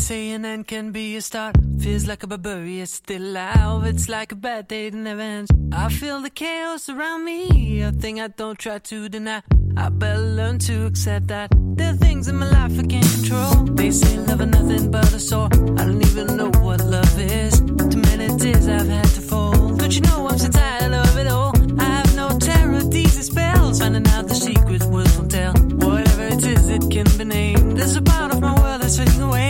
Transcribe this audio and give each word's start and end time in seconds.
Say 0.00 0.30
an 0.30 0.44
end 0.46 0.66
can 0.66 0.92
be 0.92 1.16
a 1.16 1.20
start. 1.20 1.56
Feels 1.78 2.06
like 2.06 2.22
a 2.22 2.26
barbarian 2.26 2.86
still 2.86 3.22
alive. 3.22 3.84
It's 3.84 4.08
like 4.08 4.32
a 4.32 4.34
bad 4.34 4.66
day 4.68 4.90
never 4.90 5.20
ends. 5.20 5.50
I 5.72 5.88
feel 5.90 6.20
the 6.22 6.30
chaos 6.30 6.88
around 6.88 7.24
me. 7.24 7.82
A 7.82 7.92
thing 7.92 8.20
I 8.20 8.28
don't 8.28 8.58
try 8.58 8.78
to 8.78 9.08
deny. 9.08 9.42
I 9.76 9.88
better 9.90 10.20
learn 10.20 10.58
to 10.60 10.86
accept 10.86 11.26
that 11.28 11.50
there 11.76 11.90
are 11.92 11.96
things 11.96 12.28
in 12.28 12.36
my 12.36 12.48
life 12.48 12.78
I 12.78 12.82
can't 12.82 13.10
control. 13.16 13.52
They 13.78 13.90
say 13.90 14.16
love 14.16 14.40
is 14.40 14.46
nothing 14.48 14.90
but 14.90 15.12
a 15.12 15.20
sore. 15.20 15.48
I 15.78 15.84
don't 15.86 16.02
even 16.02 16.36
know 16.36 16.50
what 16.66 16.80
love 16.80 17.20
is. 17.20 17.60
Too 17.60 18.02
many 18.08 18.28
tears 18.38 18.68
I've 18.68 18.88
had 18.88 19.10
to 19.16 19.20
fold. 19.20 19.78
But 19.78 19.94
you 19.94 20.00
know 20.00 20.28
I'm 20.28 20.38
so 20.38 20.48
tired 20.48 20.94
of 20.94 21.18
it 21.18 21.26
all. 21.26 21.52
I 21.78 21.84
have 21.84 22.16
no 22.16 22.38
terror, 22.38 22.82
these 22.84 23.26
spells. 23.26 23.80
Finding 23.80 24.06
out 24.08 24.28
the 24.28 24.34
secret 24.34 24.82
words 24.84 25.16
won't 25.16 25.30
tell. 25.30 25.52
Whatever 25.52 26.24
it 26.34 26.44
is, 26.44 26.68
it 26.68 26.90
can 26.90 27.06
be 27.18 27.24
named. 27.24 27.76
There's 27.76 27.96
a 27.96 28.02
part 28.02 28.32
of 28.32 28.40
my 28.40 28.54
world 28.60 28.80
that's 28.82 28.96
fading 28.96 29.22
away. 29.22 29.49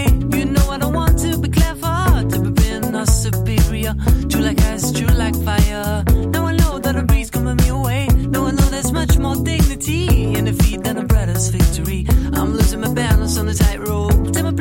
In 10.41 10.47
defeat 10.47 10.83
than 10.83 10.97
a 10.97 11.05
brother's 11.05 11.49
victory. 11.49 12.07
I'm 12.33 12.53
losing 12.55 12.81
my 12.81 12.93
balance 12.93 13.37
on 13.37 13.47
the 13.47 13.55
tightrope. 13.55 14.60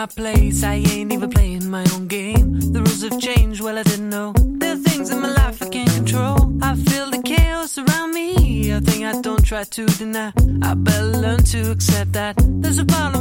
My 0.00 0.06
place. 0.06 0.62
I 0.62 0.76
ain't 0.76 1.12
even 1.12 1.28
playing 1.28 1.68
my 1.68 1.84
own 1.92 2.06
game. 2.06 2.58
The 2.72 2.80
rules 2.80 3.02
have 3.02 3.20
changed, 3.20 3.60
well, 3.60 3.76
I 3.76 3.82
didn't 3.82 4.08
know. 4.08 4.32
There 4.60 4.72
are 4.72 4.82
things 4.88 5.10
in 5.10 5.20
my 5.20 5.30
life 5.42 5.60
I 5.62 5.68
can't 5.68 5.90
control. 5.90 6.38
I 6.62 6.74
feel 6.74 7.10
the 7.10 7.20
chaos 7.22 7.76
around 7.76 8.14
me. 8.14 8.70
A 8.70 8.80
thing 8.80 9.04
I 9.04 9.20
don't 9.20 9.44
try 9.44 9.64
to 9.64 9.84
deny. 10.00 10.32
I 10.62 10.72
better 10.72 11.10
learn 11.24 11.42
to 11.52 11.70
accept 11.70 12.12
that. 12.14 12.34
There's 12.62 12.78
a 12.78 12.86
part 12.86 13.14
of 13.14 13.19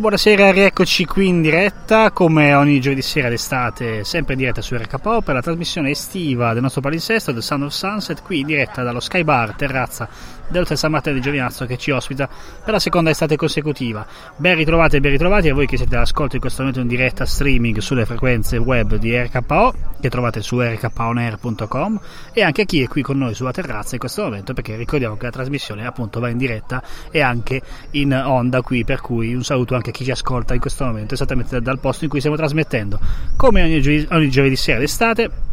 buonasera, 0.00 0.50
rieccoci 0.50 1.04
qui 1.04 1.26
in 1.28 1.42
diretta, 1.42 2.10
come 2.10 2.54
ogni 2.54 2.80
giovedì 2.80 3.02
sera 3.02 3.28
d'estate, 3.28 4.02
sempre 4.02 4.32
in 4.32 4.38
diretta 4.38 4.62
su 4.62 4.74
RKO 4.74 5.20
per 5.20 5.34
la 5.34 5.42
trasmissione 5.42 5.90
estiva 5.90 6.54
del 6.54 6.62
nostro 6.62 6.80
palinsesto, 6.80 7.34
The 7.34 7.42
Sound 7.42 7.64
of 7.64 7.72
Sunset, 7.72 8.22
qui 8.22 8.40
in 8.40 8.46
diretta 8.46 8.82
dallo 8.82 9.00
Sky 9.00 9.22
Bar, 9.24 9.54
terrazza 9.54 10.08
dell'Hotel 10.50 10.76
San 10.76 10.90
Martino 10.90 11.14
di 11.14 11.20
Giovinazzo 11.20 11.66
che 11.66 11.78
ci 11.78 11.90
ospita 11.90 12.28
per 12.64 12.72
la 12.72 12.78
seconda 12.78 13.10
estate 13.10 13.36
consecutiva. 13.36 14.06
Ben 14.36 14.56
ritrovati 14.56 14.96
e 14.96 15.00
ben 15.00 15.12
ritrovati 15.12 15.48
a 15.48 15.54
voi 15.54 15.66
che 15.66 15.76
siete 15.76 15.96
all'ascolto 15.96 16.34
in 16.34 16.40
questo 16.40 16.60
momento 16.60 16.80
in 16.80 16.88
diretta 16.88 17.24
streaming 17.24 17.78
sulle 17.78 18.04
frequenze 18.04 18.56
web 18.56 18.96
di 18.96 19.16
RKO 19.16 19.74
che 20.00 20.08
trovate 20.08 20.42
su 20.42 20.60
rkonair.com 20.60 22.00
e 22.32 22.42
anche 22.42 22.62
a 22.62 22.64
chi 22.64 22.82
è 22.82 22.88
qui 22.88 23.02
con 23.02 23.18
noi 23.18 23.34
sulla 23.34 23.52
terrazza 23.52 23.94
in 23.94 24.00
questo 24.00 24.22
momento 24.22 24.52
perché 24.52 24.76
ricordiamo 24.76 25.16
che 25.16 25.24
la 25.24 25.30
trasmissione 25.30 25.86
appunto 25.86 26.20
va 26.20 26.28
in 26.28 26.38
diretta 26.38 26.82
e 27.10 27.20
anche 27.20 27.60
in 27.92 28.12
onda 28.12 28.62
qui 28.62 28.84
per 28.84 29.00
cui 29.00 29.34
un 29.34 29.44
saluto 29.44 29.74
anche 29.74 29.90
a 29.90 29.92
chi 29.92 30.04
ci 30.04 30.10
ascolta 30.10 30.54
in 30.54 30.60
questo 30.60 30.84
momento 30.84 31.14
esattamente 31.14 31.60
dal 31.60 31.78
posto 31.78 32.04
in 32.04 32.10
cui 32.10 32.18
stiamo 32.18 32.36
trasmettendo 32.36 32.98
come 33.36 33.62
ogni, 33.62 33.80
giovedì, 33.80 34.06
ogni 34.10 34.30
giovedì 34.30 34.56
sera 34.56 34.78
d'estate 34.78 35.48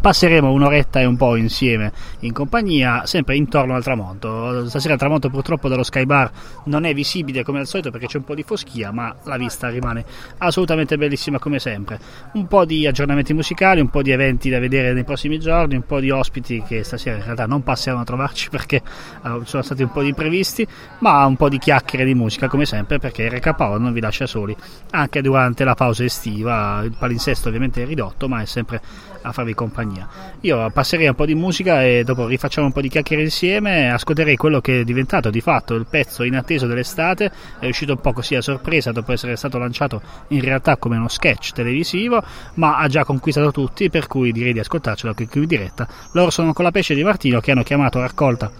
passeremo 0.00 0.50
un'oretta 0.50 1.00
e 1.00 1.04
un 1.04 1.16
po' 1.16 1.36
insieme 1.36 1.92
in 2.20 2.32
compagnia, 2.32 3.06
sempre 3.06 3.36
intorno 3.36 3.74
al 3.74 3.82
tramonto. 3.82 4.68
Stasera 4.68 4.94
il 4.94 4.98
tramonto 4.98 5.28
purtroppo 5.30 5.68
dallo 5.68 5.82
Sky 5.82 6.04
Bar 6.04 6.30
non 6.64 6.84
è 6.84 6.94
visibile 6.94 7.42
come 7.42 7.60
al 7.60 7.66
solito 7.66 7.90
perché 7.90 8.06
c'è 8.06 8.18
un 8.18 8.24
po' 8.24 8.34
di 8.34 8.42
foschia, 8.42 8.92
ma 8.92 9.14
la 9.24 9.36
vista 9.36 9.68
rimane 9.68 10.04
assolutamente 10.38 10.96
bellissima 10.96 11.38
come 11.38 11.58
sempre. 11.58 11.98
Un 12.32 12.46
po' 12.46 12.64
di 12.64 12.86
aggiornamenti 12.86 13.34
musicali, 13.34 13.80
un 13.80 13.90
po' 13.90 14.02
di 14.02 14.10
eventi 14.10 14.50
da 14.50 14.58
vedere 14.58 14.92
nei 14.92 15.04
prossimi 15.04 15.38
giorni, 15.38 15.74
un 15.74 15.86
po' 15.86 16.00
di 16.00 16.10
ospiti 16.10 16.62
che 16.66 16.84
stasera 16.84 17.16
in 17.16 17.24
realtà 17.24 17.46
non 17.46 17.62
passeranno 17.62 18.02
a 18.02 18.04
trovarci 18.04 18.48
perché 18.50 18.82
uh, 19.22 19.42
sono 19.44 19.62
stati 19.62 19.82
un 19.82 19.90
po' 19.90 20.02
di 20.02 20.08
imprevisti, 20.08 20.66
ma 21.00 21.24
un 21.26 21.36
po' 21.36 21.48
di 21.48 21.58
chiacchiere 21.58 22.04
di 22.04 22.14
musica 22.14 22.48
come 22.48 22.64
sempre 22.64 22.98
perché 22.98 23.28
RKO 23.28 23.78
non 23.78 23.92
vi 23.92 24.00
lascia 24.00 24.26
soli 24.26 24.56
anche 24.90 25.20
durante 25.22 25.64
la 25.64 25.74
pausa 25.74 26.04
estiva. 26.04 26.82
Il 26.84 26.94
palinsesto 26.98 27.48
ovviamente 27.48 27.82
è 27.82 27.86
ridotto, 27.86 28.28
ma 28.28 28.40
è 28.40 28.44
sempre 28.44 28.80
a 29.22 29.32
farvi 29.32 29.54
compagnia. 29.54 30.08
Io 30.40 30.70
passerei 30.70 31.08
un 31.08 31.14
po' 31.14 31.26
di 31.26 31.34
musica 31.34 31.84
e 31.84 32.04
dopo 32.04 32.26
rifacciamo 32.26 32.66
un 32.66 32.72
po' 32.72 32.80
di 32.80 32.88
chiacchiere 32.88 33.22
insieme, 33.22 33.90
ascolterei 33.90 34.36
quello 34.36 34.60
che 34.60 34.80
è 34.80 34.84
diventato 34.84 35.30
di 35.30 35.40
fatto 35.40 35.74
il 35.74 35.86
pezzo 35.88 36.22
inatteso 36.22 36.66
dell'estate, 36.66 37.30
è 37.58 37.66
uscito 37.66 37.92
un 37.92 38.00
po' 38.00 38.12
così 38.12 38.34
a 38.34 38.40
sorpresa 38.40 38.92
dopo 38.92 39.12
essere 39.12 39.36
stato 39.36 39.58
lanciato 39.58 40.00
in 40.28 40.40
realtà 40.40 40.76
come 40.76 40.96
uno 40.96 41.08
sketch 41.08 41.52
televisivo, 41.52 42.22
ma 42.54 42.78
ha 42.78 42.88
già 42.88 43.04
conquistato 43.04 43.50
tutti, 43.52 43.90
per 43.90 44.06
cui 44.06 44.32
direi 44.32 44.52
di 44.52 44.60
ascoltarcelo 44.60 45.14
qui 45.14 45.28
in 45.32 45.46
diretta. 45.46 45.88
Loro 46.12 46.30
sono 46.30 46.52
con 46.52 46.64
la 46.64 46.70
pesce 46.70 46.94
di 46.94 47.02
Martino 47.02 47.40
che 47.40 47.52
hanno 47.52 47.62
chiamato 47.62 48.00
raccolta 48.00 48.50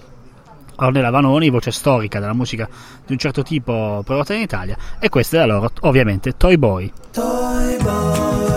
Ornella 0.81 1.11
Vanoni, 1.11 1.51
voce 1.51 1.71
storica 1.71 2.21
della 2.21 2.35
musica 2.35 2.69
di 3.05 3.13
un 3.13 3.19
certo 3.19 3.43
tipo 3.43 4.03
prodotta 4.05 4.35
in 4.35 4.43
Italia, 4.43 4.77
e 5.01 5.09
questa 5.09 5.37
è 5.37 5.41
la 5.41 5.47
loro, 5.47 5.71
ovviamente, 5.81 6.37
Toy 6.37 6.57
Boy. 6.57 6.93
Toy 7.13 7.77
Boy. 7.83 8.48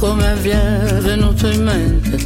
Come 0.00 0.34
vi 0.36 0.48
è 0.48 0.98
venuto 1.02 1.46
in 1.46 1.62
mente? 1.62 2.16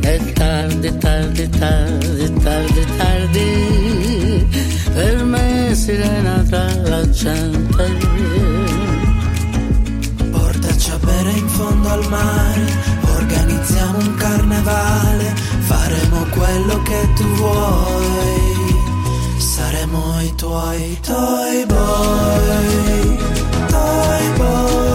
È 0.00 0.32
tardi, 0.32 0.98
tardi, 0.98 1.48
tardi, 1.50 2.32
tardi, 2.42 2.86
tardi, 2.96 4.48
per 4.92 5.24
me 5.24 5.72
sirena 5.72 6.42
tra 6.48 6.66
la 6.82 7.08
gente. 7.10 7.96
Portaci 10.32 10.90
a 10.90 10.98
bere 10.98 11.30
in 11.30 11.48
fondo 11.48 11.88
al 11.88 12.08
mare, 12.08 12.66
organizziamo 13.18 13.98
un 13.98 14.14
carnevale, 14.16 15.32
faremo 15.60 16.26
quello 16.30 16.82
che 16.82 17.08
tu 17.14 17.24
vuoi, 17.36 18.69
saremo 19.40 20.20
i 20.22 20.30
tuoi 20.36 20.96
toy 21.02 21.64
boy. 21.66 23.18
Toy 23.70 24.24
boy, 24.38 24.89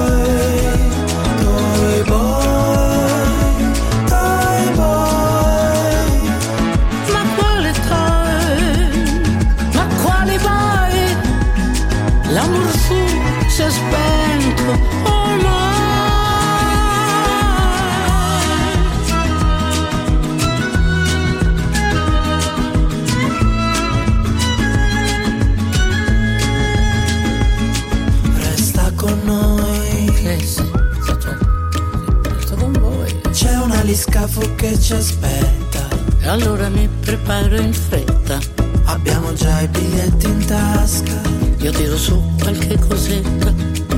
ci 34.85 34.93
aspetta. 34.93 35.87
E 36.21 36.27
allora 36.27 36.69
mi 36.69 36.87
preparo 36.87 37.59
in 37.59 37.73
fretta. 37.73 38.37
Abbiamo 38.83 39.33
già 39.33 39.61
i 39.61 39.67
biglietti 39.67 40.27
in 40.27 40.45
tasca, 40.45 41.21
Io 41.57 41.71
tiro 41.71 41.97
su 41.97 42.21
qualche 42.39 42.77
cosetta. 42.77 43.51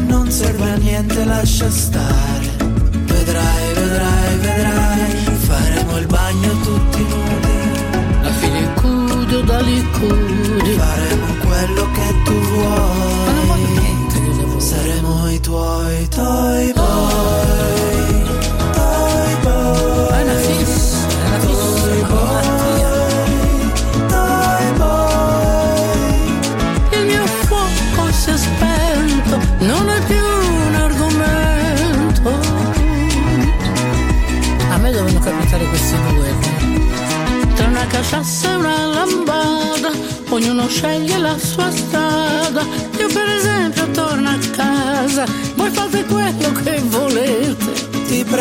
non 0.05 0.31
serve 0.31 0.71
a 0.71 0.75
niente, 0.77 1.25
lascia 1.25 1.69
stare. 1.69 2.46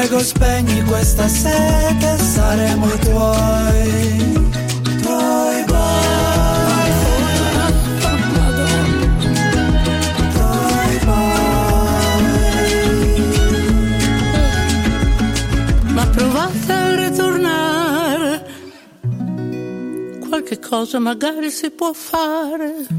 Prego 0.06 0.22
spegni 0.22 0.84
questa 0.84 1.26
sete, 1.26 2.16
saremo 2.18 2.86
i 2.86 2.98
tuoi. 3.00 4.44
Boy. 5.02 5.64
Ma 15.92 16.06
provate 16.06 16.72
a 16.72 16.94
ritornare. 16.94 18.46
Qualche 20.28 20.58
cosa 20.60 21.00
magari 21.00 21.50
si 21.50 21.70
può 21.70 21.92
fare. 21.92 22.95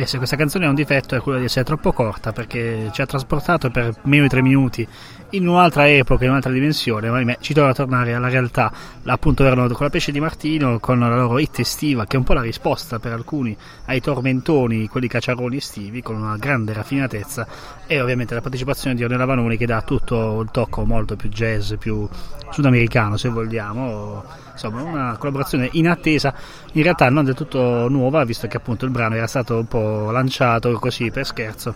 E 0.00 0.06
se 0.06 0.16
questa 0.16 0.34
canzone 0.34 0.64
ha 0.64 0.70
un 0.70 0.74
difetto 0.74 1.14
è 1.14 1.20
quello 1.20 1.38
di 1.38 1.44
essere 1.44 1.62
troppo 1.62 1.92
corta 1.92 2.32
perché 2.32 2.88
ci 2.90 3.02
ha 3.02 3.06
trasportato 3.06 3.68
per 3.68 3.96
meno 4.04 4.22
di 4.22 4.30
tre 4.30 4.40
minuti 4.40 4.88
in 5.32 5.46
un'altra 5.46 5.90
epoca, 5.90 6.24
in 6.24 6.30
un'altra 6.30 6.50
dimensione, 6.50 7.10
ma 7.10 7.18
ahimè, 7.18 7.36
ci 7.42 7.52
torna 7.52 7.72
a 7.72 7.74
tornare 7.74 8.14
alla 8.14 8.30
realtà. 8.30 8.72
Appunto 9.04 9.44
erano 9.44 9.68
con 9.68 9.84
la 9.84 9.90
pesce 9.90 10.10
di 10.10 10.18
Martino, 10.18 10.78
con 10.78 11.00
la 11.00 11.14
loro 11.14 11.38
hit 11.38 11.58
estiva, 11.58 12.06
che 12.06 12.16
è 12.16 12.18
un 12.18 12.24
po' 12.24 12.32
la 12.32 12.40
risposta 12.40 12.98
per 12.98 13.12
alcuni 13.12 13.54
ai 13.84 14.00
tormentoni, 14.00 14.88
quelli 14.88 15.06
cacciaroni 15.06 15.58
estivi, 15.58 16.00
con 16.00 16.16
una 16.16 16.38
grande 16.38 16.72
raffinatezza, 16.72 17.46
e 17.86 18.00
ovviamente 18.00 18.32
la 18.32 18.40
partecipazione 18.40 18.96
di 18.96 19.04
Ornella 19.04 19.26
Vanoni 19.26 19.58
che 19.58 19.66
dà 19.66 19.82
tutto 19.82 20.40
il 20.40 20.48
tocco 20.50 20.82
molto 20.86 21.14
più 21.14 21.28
jazz, 21.28 21.74
più 21.78 22.08
sudamericano 22.48 23.18
se 23.18 23.28
vogliamo. 23.28 24.48
Insomma, 24.60 24.82
una 24.82 25.16
collaborazione 25.16 25.70
in 25.72 25.88
attesa, 25.88 26.34
in 26.72 26.82
realtà 26.82 27.08
non 27.08 27.24
del 27.24 27.34
tutto 27.34 27.88
nuova, 27.88 28.24
visto 28.24 28.46
che 28.46 28.58
appunto 28.58 28.84
il 28.84 28.90
brano 28.90 29.14
era 29.14 29.26
stato 29.26 29.56
un 29.56 29.66
po' 29.66 30.10
lanciato 30.10 30.70
così 30.78 31.10
per 31.10 31.24
scherzo 31.24 31.74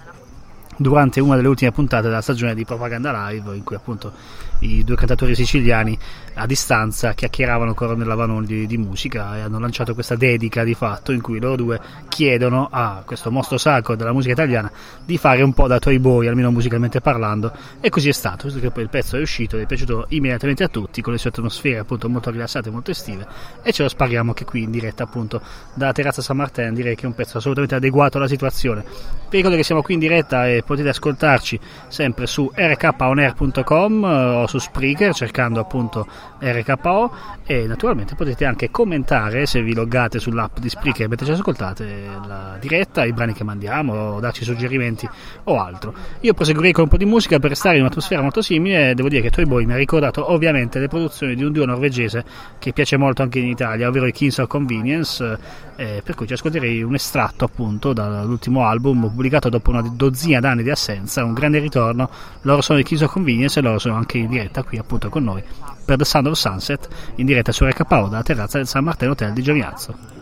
durante 0.77 1.21
una 1.21 1.37
delle 1.37 1.49
ultime 1.49 1.71
puntate 1.71 2.09
della 2.09 2.21
stagione 2.21 2.55
di 2.55 2.65
Propaganda 2.65 3.29
Live, 3.29 3.57
in 3.57 3.63
cui 3.65 3.77
appunto 3.77 4.13
i 4.61 4.85
due 4.85 4.97
cantatori 4.97 5.35
siciliani 5.35 5.99
a 6.35 6.47
distanza 6.47 7.13
chiacchieravano 7.13 7.71
ancora 7.71 7.95
nella 7.95 8.15
Vanoni 8.15 8.47
di, 8.47 8.67
di, 8.67 8.77
musica 8.77 9.37
e 9.37 9.41
hanno 9.41 9.59
lanciato 9.59 9.95
questa 9.95 10.17
dedica 10.17 10.65
di 10.65 10.75
fatto 10.75 11.13
in 11.13 11.21
cui 11.21 11.39
loro 11.39 11.57
due 11.57 11.81
chiedono 12.09 12.69
a 12.71 13.03
questo 13.05 13.31
mostro 13.31 13.57
sacro 13.57 13.95
della 13.95 14.13
musica 14.13 14.33
italiana 14.33 14.71
di 15.05 15.17
fare 15.17 15.43
un 15.43 15.53
po' 15.53 15.69
da 15.69 15.79
Toy 15.79 15.99
Boy, 15.99 16.27
almeno 16.27 16.51
musicalmente 16.51 17.01
parlando, 17.01 17.53
e 17.81 17.89
così 17.89 18.09
è 18.09 18.13
stato, 18.13 18.45
visto 18.45 18.61
che 18.61 18.71
poi 18.71 18.83
il 18.83 18.89
pezzo 18.89 19.17
è 19.17 19.21
uscito, 19.21 19.57
è 19.59 19.67
piaciuto 19.67 20.07
immediatamente 20.09 20.65
a 20.65 20.69
tutti, 20.69 21.01
con 21.03 21.13
le 21.13 21.19
sue 21.19 21.31
atmosfere 21.31 21.79
appunto 21.79 22.09
molto 22.09 22.31
rilassate, 22.31 22.71
molto 22.71 22.91
estive, 22.91 23.27
e 23.63 23.73
ce 23.73 23.83
lo 23.83 23.89
spariamo 23.89 24.33
che 24.33 24.45
qui 24.45 24.63
in 24.63 24.71
diretta 24.71 25.05
appunto 25.05 25.41
dalla 25.75 25.93
terrazza 25.93 26.21
San 26.23 26.37
Martin, 26.37 26.75
direi 26.75 26.97
che 26.97 27.03
è 27.03 27.07
un 27.07 27.15
pezzo 27.15 27.39
assolutamente 27.39 27.77
adeguato 27.77 28.17
alla 28.19 28.29
situazione. 28.29 28.85
Vi 29.31 29.37
ricordo 29.37 29.57
che 29.57 29.65
siamo 29.65 29.83
qui 29.83 29.95
in 29.95 30.01
diretta 30.01 30.49
e 30.49 30.63
potete 30.65 30.89
ascoltarci 30.89 31.59
sempre 31.89 32.27
su 32.27 32.51
rkonair.com 32.55 34.44
su 34.47 34.59
Spreaker 34.59 35.15
cercando 35.15 35.61
appunto 35.61 36.07
RKO 36.39 37.11
e 37.47 37.67
naturalmente 37.67 38.15
potete 38.15 38.45
anche 38.45 38.71
commentare 38.71 39.47
se 39.47 39.63
vi 39.63 39.75
loggate 39.75 40.19
sull'app 40.19 40.59
di 40.59 40.69
Spreaker 40.69 41.09
mentre 41.09 41.27
ci 41.27 41.33
ascoltate 41.33 42.07
la 42.27 42.57
diretta, 42.61 43.05
i 43.05 43.13
brani 43.13 43.33
che 43.33 43.45
mandiamo 43.45 44.21
darci 44.21 44.45
suggerimenti 44.45 45.09
o 45.45 45.61
altro. 45.61 45.95
Io 46.21 46.35
proseguirei 46.35 46.73
con 46.73 46.85
un 46.85 46.89
po' 46.89 46.97
di 46.97 47.05
musica 47.05 47.39
per 47.39 47.51
restare 47.51 47.77
in 47.77 47.83
un'atmosfera 47.83 48.23
molto 48.23 48.43
simile 48.43 48.91
e 48.91 48.95
devo 48.95 49.09
dire 49.09 49.23
che 49.23 49.31
Toy 49.31 49.45
Boy 49.45 49.65
mi 49.65 49.73
ha 49.73 49.77
ricordato 49.77 50.33
ovviamente 50.33 50.79
le 50.79 50.89
produzioni 50.89 51.35
di 51.35 51.45
un 51.45 51.53
duo 51.53 51.65
norvegese 51.65 52.25
che 52.59 52.73
piace 52.73 52.97
molto 52.97 53.23
anche 53.23 53.39
in 53.39 53.49
Italia, 53.49 53.89
ovvero 53.89 54.07
i 54.07 54.13
Kings 54.13 54.39
of 54.39 54.49
Convenience, 54.49 55.39
eh, 55.77 56.03
per 56.05 56.15
cui 56.15 56.27
ci 56.27 56.35
ascolterei 56.35 56.83
un 56.83 56.95
estratto 56.95 57.45
appunto 57.45 57.93
dall'ultimo 57.93 58.65
album 58.65 59.09
pubblicato 59.09 59.49
dopo 59.49 59.71
una 59.71 59.83
dozzina 59.83 60.41
d'anni 60.41 60.63
di 60.63 60.71
assenza, 60.71 61.25
un 61.25 61.33
grande 61.33 61.59
ritorno, 61.59 62.09
loro 62.43 62.61
sono 62.61 62.79
i 62.79 62.83
Kings 62.83 63.03
of 63.03 63.13
Convenience 63.13 63.59
e 63.59 63.63
loro 63.63 63.79
sono 63.79 63.95
anche 63.95 64.19
in 64.19 64.29
diretta 64.35 64.63
qui 64.63 64.79
appunto 64.79 65.09
con 65.09 65.25
noi 65.25 65.43
per 65.85 65.97
The 65.97 66.05
Sound 66.05 66.27
of 66.27 66.35
Sunset 66.35 66.89
in 67.17 67.27
diretta 67.27 67.53
su 67.53 67.65
RKO 67.65 68.09
dalla 68.09 68.23
terrazza 68.23 68.59
del 68.59 68.67
San 68.67 68.85
Martino 68.85 69.13
Hotel 69.13 69.33
di 69.33 69.43
Giovinazzo. 69.43 70.14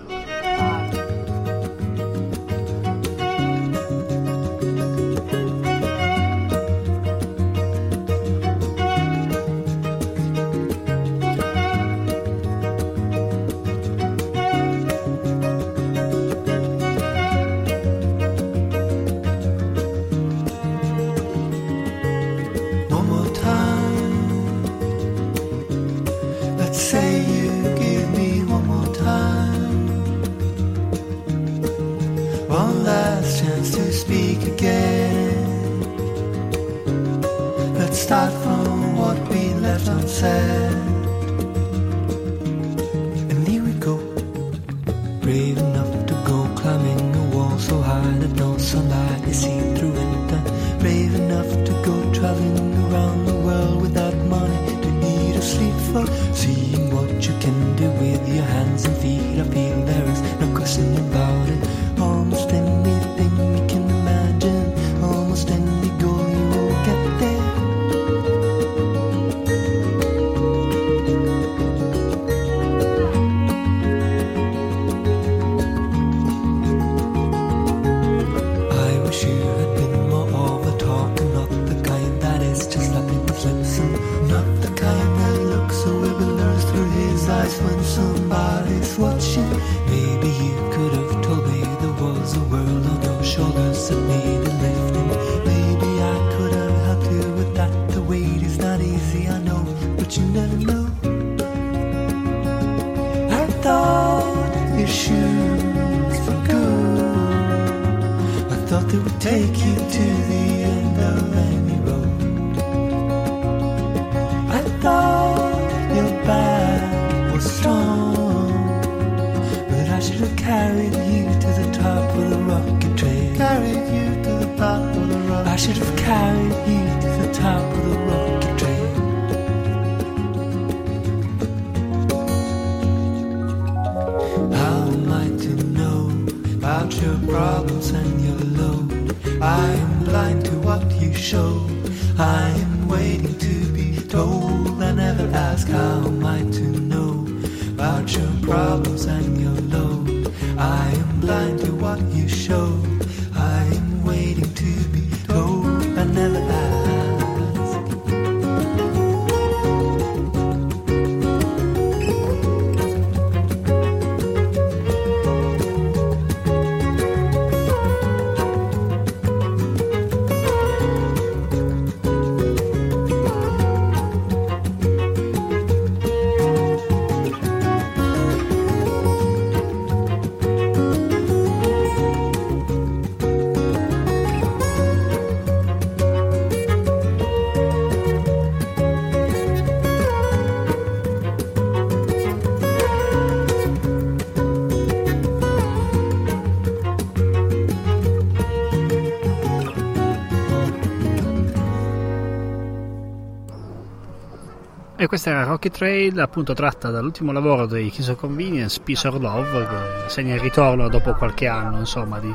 Questa 205.13 205.29
era 205.29 205.45
Rocket 205.45 205.77
Trail, 205.77 206.19
appunto 206.21 206.55
tratta 206.55 206.89
dall'ultimo 206.89 207.33
lavoro 207.33 207.67
dei 207.67 207.91
Kiss 207.91 208.09
of 208.09 208.19
Convenience, 208.19 208.81
Peace 208.83 209.07
or 209.09 209.21
Love, 209.21 209.67
che 209.67 210.09
segna 210.09 210.33
il 210.33 210.41
ritorno 210.41 210.89
dopo 210.89 211.13
qualche 211.13 211.47
anno, 211.49 211.81
insomma, 211.81 212.19
di 212.19 212.35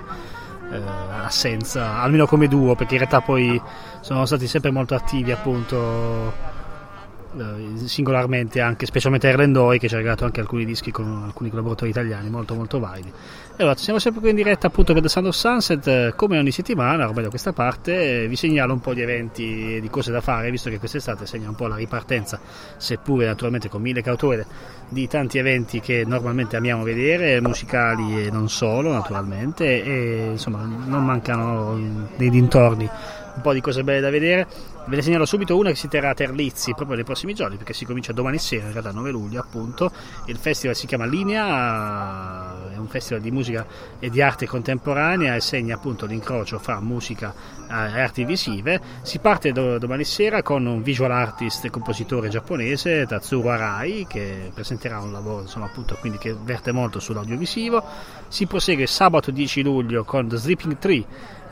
eh, 0.70 0.82
assenza, 1.24 2.00
almeno 2.02 2.28
come 2.28 2.48
duo, 2.48 2.76
perché 2.76 2.94
in 2.94 3.00
realtà 3.00 3.22
poi 3.22 3.60
sono 4.02 4.28
stati 4.28 4.46
sempre 4.46 4.70
molto 4.70 4.94
attivi, 4.94 5.32
appunto, 5.32 6.32
eh, 7.40 7.88
singolarmente 7.88 8.62
anche 8.62 8.86
specialmente 8.86 9.28
Erlendoi 9.28 9.80
che 9.80 9.88
ci 9.88 9.96
ha 9.96 9.98
regalato 9.98 10.26
anche 10.26 10.40
alcuni 10.40 10.66
dischi 10.66 10.92
con 10.92 11.24
alcuni 11.26 11.50
collaboratori 11.50 11.90
italiani 11.90 12.30
molto 12.30 12.56
molto 12.56 12.80
validi. 12.80 13.10
E 13.10 13.64
allora 13.64 13.76
siamo 13.76 14.00
sempre 14.00 14.22
qui 14.22 14.30
in 14.30 14.36
diretta 14.36 14.68
appunto 14.68 14.94
per 14.94 15.02
The 15.02 15.10
Sound 15.10 15.28
of 15.28 15.36
Sunset. 15.36 15.88
Eh, 15.88 16.14
come 16.16 16.38
ogni 16.38 16.52
settimana 16.52 17.08
ormai 17.08 17.24
da 17.24 17.30
questa 17.30 17.54
parte 17.54 18.24
eh, 18.24 18.28
vi 18.28 18.36
segnalo 18.36 18.74
un 18.74 18.80
po' 18.80 18.94
di 18.94 19.02
eventi 19.02 19.76
e 19.76 19.82
di 19.82 19.90
cose 19.90 20.12
da 20.12 20.22
fare 20.22 20.52
visto 20.52 20.70
che 20.70 20.80
quest'estate 20.80 21.26
segna 21.26 21.50
un 21.50 21.56
po' 21.56 21.68
la 21.68 21.76
ripartenza 21.76 22.40
seppure 22.78 23.26
naturalmente 23.26 23.70
con 23.70 23.82
mille 23.82 24.02
cautele 24.02 24.46
di 24.90 25.08
tanti 25.08 25.38
eventi 25.38 25.80
che 25.80 26.04
normalmente 26.06 26.56
amiamo 26.56 26.84
vedere 26.84 27.42
musicali 27.42 28.26
e 28.26 28.32
non 28.32 28.50
solo 28.50 28.92
naturalmente 28.92 29.84
e 29.84 30.28
insomma 30.32 30.64
non 30.64 31.04
mancano 31.04 32.08
dei 32.16 32.30
dintorni. 32.30 32.90
Un 33.36 33.42
po' 33.42 33.54
di 33.54 33.62
cose 33.62 33.84
belle 33.84 34.00
da 34.00 34.10
vedere. 34.10 34.48
Ve 34.88 34.96
ne 34.96 35.02
segnalo 35.02 35.26
subito 35.26 35.58
una 35.58 35.68
che 35.68 35.76
si 35.76 35.90
terrà 35.90 36.12
a 36.12 36.14
Terlizzi 36.14 36.74
proprio 36.74 36.96
nei 36.96 37.04
prossimi 37.04 37.34
giorni 37.34 37.58
perché 37.58 37.74
si 37.74 37.84
comincia 37.84 38.14
domani 38.14 38.38
sera, 38.38 38.68
in 38.68 38.72
realtà 38.72 38.94
9 38.94 39.12
luglio 39.12 39.42
appunto. 39.42 39.92
Il 40.28 40.38
festival 40.38 40.78
si 40.78 40.88
chiama 40.88 41.06
Linea, 41.06 42.72
è 42.72 42.78
un 42.78 42.88
festival 42.88 43.22
di 43.22 43.30
musica 43.30 43.66
e 44.00 44.10
di 44.10 44.22
arte 44.22 44.48
contemporanea 44.48 45.36
e 45.36 45.42
segna 45.42 45.76
appunto 45.76 46.06
l'incrocio 46.06 46.58
fra 46.58 46.80
musica 46.80 47.34
e 47.68 47.74
arti 47.74 48.24
visive. 48.24 48.80
Si 49.02 49.20
parte 49.20 49.52
do- 49.52 49.78
domani 49.78 50.06
sera 50.06 50.42
con 50.42 50.66
un 50.66 50.82
visual 50.82 51.12
artist 51.12 51.66
e 51.66 51.70
compositore 51.70 52.30
giapponese, 52.30 53.06
Tatsuro 53.06 53.50
Arai, 53.50 54.06
che 54.08 54.52
presenterà 54.54 55.02
un 55.02 55.12
lavoro 55.12 55.42
insomma 55.42 55.66
appunto 55.66 55.98
quindi 56.00 56.18
che 56.18 56.34
verte 56.34 56.72
molto 56.72 57.02
sull'audiovisivo. 57.02 57.84
Si 58.30 58.46
prosegue 58.46 58.88
sabato 58.88 59.32
10 59.32 59.64
luglio 59.64 60.06
con 60.06 60.30
The 60.30 60.38
Sleeping 60.38 60.78
Tree 60.78 61.06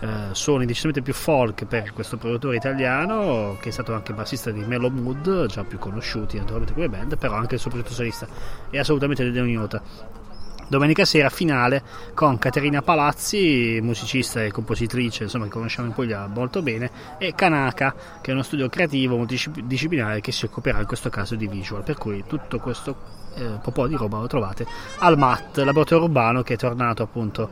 eh, 0.05 0.35
suoni 0.35 0.65
decisamente 0.65 1.01
più 1.01 1.13
folk 1.13 1.65
per 1.65 1.91
questo 1.93 2.17
produttore 2.17 2.55
italiano 2.55 3.57
che 3.59 3.69
è 3.69 3.71
stato 3.71 3.93
anche 3.93 4.13
bassista 4.13 4.51
di 4.51 4.63
Mellow 4.63 4.89
Mood, 4.89 5.47
già 5.47 5.63
più 5.63 5.77
conosciuti 5.77 6.37
naturalmente 6.37 6.73
come 6.73 6.89
band, 6.89 7.17
però 7.17 7.33
anche 7.35 7.55
il 7.55 7.59
suo 7.59 7.71
progetto 7.71 7.93
solista 7.93 8.27
è 8.69 8.77
assolutamente 8.77 9.29
degno 9.31 9.67
Domenica 10.67 11.05
sera 11.05 11.29
finale 11.29 11.83
con 12.15 12.39
Caterina 12.39 12.81
Palazzi, 12.81 13.79
musicista 13.83 14.43
e 14.43 14.51
compositrice, 14.51 15.23
insomma 15.23 15.45
che 15.45 15.51
conosciamo 15.51 15.87
in 15.87 15.93
Puglia 15.93 16.25
molto 16.25 16.63
bene, 16.63 16.89
e 17.19 17.35
Kanaka, 17.35 17.93
che 18.19 18.31
è 18.31 18.33
uno 18.33 18.41
studio 18.41 18.67
creativo 18.67 19.15
multidisciplinare 19.15 20.21
che 20.21 20.31
si 20.31 20.45
occuperà 20.45 20.79
in 20.79 20.87
questo 20.87 21.09
caso 21.09 21.35
di 21.35 21.47
visual, 21.47 21.83
per 21.83 21.97
cui 21.97 22.23
tutto 22.25 22.57
questo 22.57 23.24
eh, 23.35 23.45
un 23.45 23.71
po' 23.71 23.87
di 23.87 23.95
roba 23.95 24.19
lo 24.19 24.27
trovate 24.27 24.65
al 24.99 25.17
MAT, 25.17 25.57
laboratorio 25.57 26.05
urbano 26.05 26.41
che 26.41 26.53
è 26.53 26.57
tornato 26.57 27.03
appunto 27.03 27.49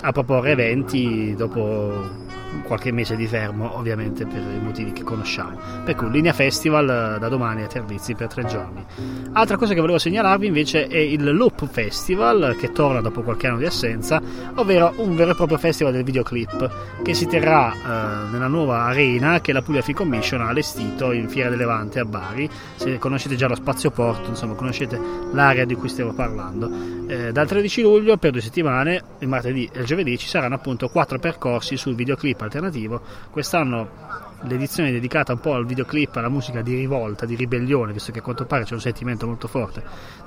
a 0.00 0.12
proporre 0.12 0.52
eventi 0.52 1.34
dopo 1.36 2.32
qualche 2.62 2.92
mese 2.92 3.16
di 3.16 3.26
fermo 3.26 3.76
ovviamente 3.76 4.26
per 4.26 4.40
i 4.40 4.60
motivi 4.62 4.92
che 4.92 5.02
conosciamo. 5.02 5.58
Per 5.84 5.94
cui 5.94 6.10
Linea 6.10 6.32
Festival 6.32 7.16
eh, 7.16 7.18
da 7.18 7.28
domani 7.28 7.62
a 7.62 7.66
Terlizzi 7.66 8.14
per 8.14 8.28
tre 8.28 8.44
giorni. 8.44 8.84
Altra 9.32 9.56
cosa 9.56 9.74
che 9.74 9.80
volevo 9.80 9.98
segnalarvi 9.98 10.46
invece 10.46 10.86
è 10.86 10.98
il 10.98 11.34
Loop 11.34 11.66
Festival 11.66 12.56
che 12.58 12.72
torna 12.72 13.00
dopo 13.00 13.22
qualche 13.22 13.46
anno 13.46 13.58
di 13.58 13.66
assenza 13.66 14.20
ovvero 14.54 14.92
un 14.96 15.16
vero 15.16 15.32
e 15.32 15.34
proprio 15.34 15.58
festival 15.58 15.92
del 15.92 16.04
videoclip 16.04 17.02
che 17.02 17.14
si 17.14 17.26
terrà 17.26 17.72
eh, 17.72 18.30
nella 18.30 18.46
nuova 18.46 18.84
arena 18.84 19.40
che 19.40 19.52
la 19.52 19.62
Puglia 19.62 19.82
Film 19.82 19.96
Commission 19.96 20.40
ha 20.40 20.48
allestito 20.48 21.12
in 21.12 21.28
Fiera 21.28 21.50
del 21.50 21.58
Levante 21.58 22.00
a 22.00 22.04
Bari. 22.04 22.48
Se 22.76 22.98
conoscete 22.98 23.36
già 23.36 23.48
lo 23.48 23.54
spazio 23.54 23.90
porto 23.90 24.30
insomma 24.30 24.54
conoscete 24.54 25.23
l'area 25.32 25.64
di 25.64 25.74
cui 25.74 25.88
stiamo 25.88 26.12
parlando. 26.12 26.70
Eh, 27.06 27.32
dal 27.32 27.46
13 27.46 27.82
luglio 27.82 28.16
per 28.16 28.30
due 28.30 28.40
settimane, 28.40 29.02
il 29.18 29.28
martedì 29.28 29.68
e 29.72 29.80
il 29.80 29.86
giovedì, 29.86 30.16
ci 30.18 30.26
saranno 30.26 30.54
appunto 30.54 30.88
quattro 30.88 31.18
percorsi 31.18 31.76
sul 31.76 31.94
videoclip 31.94 32.40
alternativo. 32.40 33.00
Quest'anno 33.30 34.22
l'edizione 34.42 34.90
è 34.90 34.92
dedicata 34.92 35.32
un 35.32 35.40
po' 35.40 35.54
al 35.54 35.66
videoclip, 35.66 36.16
alla 36.16 36.28
musica 36.28 36.62
di 36.62 36.74
rivolta, 36.74 37.26
di 37.26 37.34
ribellione, 37.34 37.92
visto 37.92 38.12
che 38.12 38.18
a 38.18 38.22
quanto 38.22 38.44
pare 38.44 38.64
c'è 38.64 38.74
un 38.74 38.80
sentimento 38.80 39.26
molto 39.26 39.48
forte 39.48 39.82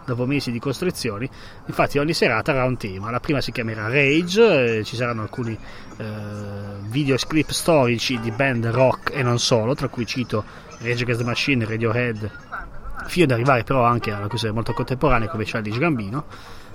dopo 0.06 0.26
mesi 0.26 0.52
di 0.52 0.60
costrizioni. 0.60 1.30
Infatti 1.66 1.98
ogni 1.98 2.14
serata 2.14 2.52
avrà 2.52 2.66
un 2.66 2.78
tema. 2.78 3.12
La 3.12 3.20
prima 3.20 3.42
si 3.42 3.52
chiamerà 3.52 3.88
Rage, 3.90 4.78
eh, 4.78 4.84
ci 4.84 4.96
saranno 4.96 5.22
alcuni 5.22 5.58
eh, 5.98 6.06
videoclip 6.88 7.50
storici 7.50 8.20
di 8.20 8.32
band 8.32 8.68
rock 8.68 9.12
e 9.14 9.22
non 9.22 9.40
solo, 9.40 9.76
tra 9.76 9.88
cui 9.90 10.06
cito 10.06 10.44
Rage 10.80 11.04
Against 11.04 11.22
the 11.22 11.28
Machine, 11.28 11.66
Radiohead, 11.66 12.32
fino 13.06 13.26
ad 13.26 13.32
arrivare 13.32 13.64
però 13.64 13.84
anche 13.84 14.12
alla 14.12 14.28
cosa 14.28 14.52
molto 14.52 14.74
contemporanea 14.74 15.28
come 15.28 15.44
Childish 15.44 15.78
Gambino. 15.78 16.26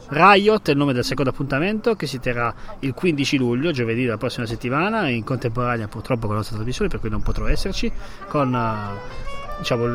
Riot 0.08 0.68
è 0.68 0.72
il 0.72 0.76
nome 0.76 0.92
del 0.92 1.04
secondo 1.04 1.30
appuntamento 1.30 1.94
che 1.94 2.06
si 2.06 2.18
terrà 2.18 2.54
il 2.80 2.92
15 2.92 3.38
luglio, 3.38 3.70
giovedì 3.70 4.04
della 4.04 4.18
prossima 4.18 4.44
settimana, 4.44 5.08
in 5.08 5.24
contemporanea 5.24 5.88
purtroppo 5.88 6.22
con 6.22 6.30
la 6.30 6.36
nostra 6.36 6.56
trasmissione 6.56 6.90
per 6.90 7.00
cui 7.00 7.08
non 7.08 7.22
potrò 7.22 7.46
esserci, 7.46 7.90
con 8.28 8.52
uh, 8.52 9.30
diciamo, 9.58 9.86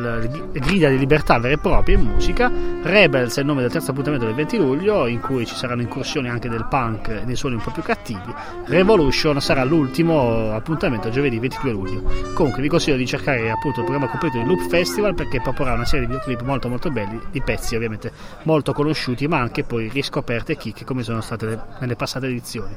grida 0.52 0.88
di 0.88 0.98
libertà 0.98 1.38
vere 1.38 1.54
e 1.54 1.58
proprie 1.58 1.96
in 1.96 2.02
musica. 2.02 2.50
Rebels 2.82 3.36
è 3.36 3.40
il 3.40 3.46
nome 3.46 3.62
del 3.62 3.70
terzo 3.70 3.90
appuntamento 3.90 4.26
del 4.26 4.34
20 4.34 4.56
luglio, 4.58 5.06
in 5.06 5.20
cui 5.20 5.46
ci 5.46 5.54
saranno 5.54 5.82
incursioni 5.82 6.28
anche 6.28 6.48
del 6.48 6.66
punk 6.68 7.08
e 7.08 7.24
dei 7.24 7.36
suoni 7.36 7.56
un 7.56 7.62
po' 7.62 7.70
più 7.70 7.82
cattivi. 7.82 8.34
Revolution 8.66 9.40
sarà 9.40 9.64
l'ultimo 9.64 10.52
appuntamento 10.52 11.10
giovedì 11.10 11.38
22 11.38 11.70
luglio. 11.70 12.02
Comunque 12.34 12.62
vi 12.62 12.68
consiglio 12.68 12.96
di 12.96 13.06
cercare 13.06 13.50
appunto 13.50 13.80
il 13.80 13.84
programma 13.84 14.08
completo 14.08 14.38
di 14.38 14.44
Loop 14.44 14.68
Festival 14.68 15.14
perché 15.14 15.40
proporrà 15.40 15.72
una 15.72 15.84
serie 15.84 16.06
di 16.06 16.12
videoclip 16.12 16.42
molto 16.42 16.68
molto 16.68 16.90
belli, 16.90 17.20
di 17.30 17.42
pezzi 17.42 17.74
ovviamente 17.76 18.12
molto 18.42 18.72
conosciuti, 18.72 19.26
ma 19.26 19.38
anche 19.38 19.64
poi 19.64 19.88
riscoperte 19.88 20.56
chicche 20.56 20.84
come 20.84 21.02
sono 21.02 21.20
state 21.20 21.60
nelle 21.80 21.96
passate 21.96 22.26
edizioni. 22.26 22.76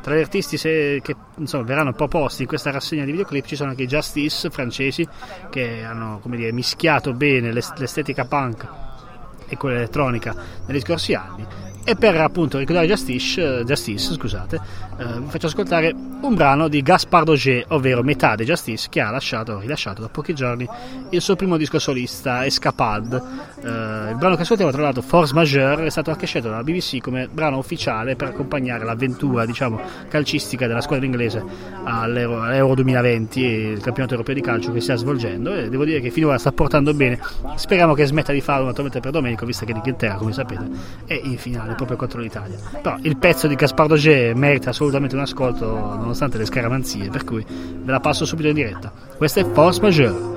Tra 0.00 0.14
gli 0.14 0.20
artisti 0.20 0.56
se, 0.56 1.00
che 1.02 1.14
insomma, 1.36 1.64
verranno 1.64 1.92
proposti 1.92 2.42
in 2.42 2.48
questa 2.48 2.70
rassegna 2.70 3.04
di 3.04 3.10
videoclip 3.10 3.44
ci 3.44 3.56
sono 3.56 3.70
anche 3.70 3.82
i 3.82 3.86
Justice 3.86 4.48
francesi 4.50 5.06
che 5.50 5.82
hanno 5.82 6.20
dire, 6.24 6.52
mischiato 6.52 7.12
bene 7.12 7.52
l'estetica 7.52 8.24
punk 8.24 8.66
e 9.48 9.56
quella 9.56 9.76
elettronica 9.76 10.34
negli 10.66 10.80
scorsi 10.80 11.14
anni 11.14 11.67
e 11.88 11.96
per 11.96 12.20
appunto 12.20 12.58
ricordare 12.58 12.86
Justice, 12.86 13.64
Justice 13.64 14.12
scusate, 14.12 14.60
eh, 14.98 15.20
vi 15.20 15.30
faccio 15.30 15.46
ascoltare 15.46 15.94
un 16.20 16.34
brano 16.34 16.68
di 16.68 16.82
Gaspard 16.82 17.28
Auger, 17.28 17.64
ovvero 17.68 18.02
metà 18.02 18.34
di 18.34 18.44
Justice, 18.44 18.88
che 18.90 19.00
ha 19.00 19.10
lasciato, 19.10 19.58
rilasciato 19.58 20.02
da 20.02 20.08
pochi 20.08 20.34
giorni 20.34 20.68
il 21.10 21.20
suo 21.22 21.34
primo 21.34 21.56
disco 21.56 21.78
solista, 21.78 22.44
Escapade. 22.44 23.16
Eh, 23.16 24.10
il 24.10 24.16
brano 24.18 24.34
che 24.36 24.42
ascoltiamo, 24.42 24.70
tra 24.70 24.82
l'altro, 24.82 25.00
Force 25.00 25.32
Majeure, 25.32 25.86
è 25.86 25.90
stato 25.90 26.10
anche 26.10 26.26
scelto 26.26 26.50
dalla 26.50 26.62
BBC 26.62 27.00
come 27.00 27.26
brano 27.26 27.56
ufficiale 27.56 28.16
per 28.16 28.28
accompagnare 28.28 28.84
l'avventura, 28.84 29.46
diciamo, 29.46 29.80
calcistica 30.08 30.66
della 30.66 30.82
squadra 30.82 31.06
inglese 31.06 31.42
all'Euro, 31.84 32.42
all'Euro 32.42 32.74
2020, 32.74 33.40
il 33.40 33.80
campionato 33.80 34.12
europeo 34.12 34.34
di 34.34 34.42
calcio 34.42 34.72
che 34.72 34.80
si 34.80 34.84
sta 34.84 34.96
svolgendo. 34.96 35.54
E 35.54 35.70
devo 35.70 35.86
dire 35.86 36.00
che 36.00 36.10
finora 36.10 36.36
sta 36.36 36.52
portando 36.52 36.92
bene. 36.92 37.18
Speriamo 37.54 37.94
che 37.94 38.04
smetta 38.04 38.32
di 38.32 38.42
farlo 38.42 38.66
naturalmente 38.66 39.00
per 39.00 39.10
Domenico, 39.10 39.46
visto 39.46 39.64
che 39.64 39.72
l'Inghilterra, 39.72 40.16
come 40.16 40.32
sapete, 40.34 40.68
è 41.06 41.18
in 41.22 41.38
finale 41.38 41.76
proprio 41.78 41.96
contro 41.96 42.20
l'Italia. 42.20 42.58
Però 42.82 42.96
il 43.02 43.16
pezzo 43.16 43.46
di 43.46 43.54
Gaspard 43.54 43.92
Auger 43.92 44.34
merita 44.34 44.70
assolutamente 44.70 45.14
un 45.14 45.22
ascolto 45.22 45.66
nonostante 45.66 46.36
le 46.36 46.44
scaramanzie, 46.44 47.08
per 47.08 47.24
cui 47.24 47.44
ve 47.46 47.90
la 47.90 48.00
passo 48.00 48.26
subito 48.26 48.48
in 48.48 48.54
diretta. 48.54 48.92
Questa 49.16 49.40
è 49.40 49.46
Force 49.50 49.80
Majeure. 49.80 50.36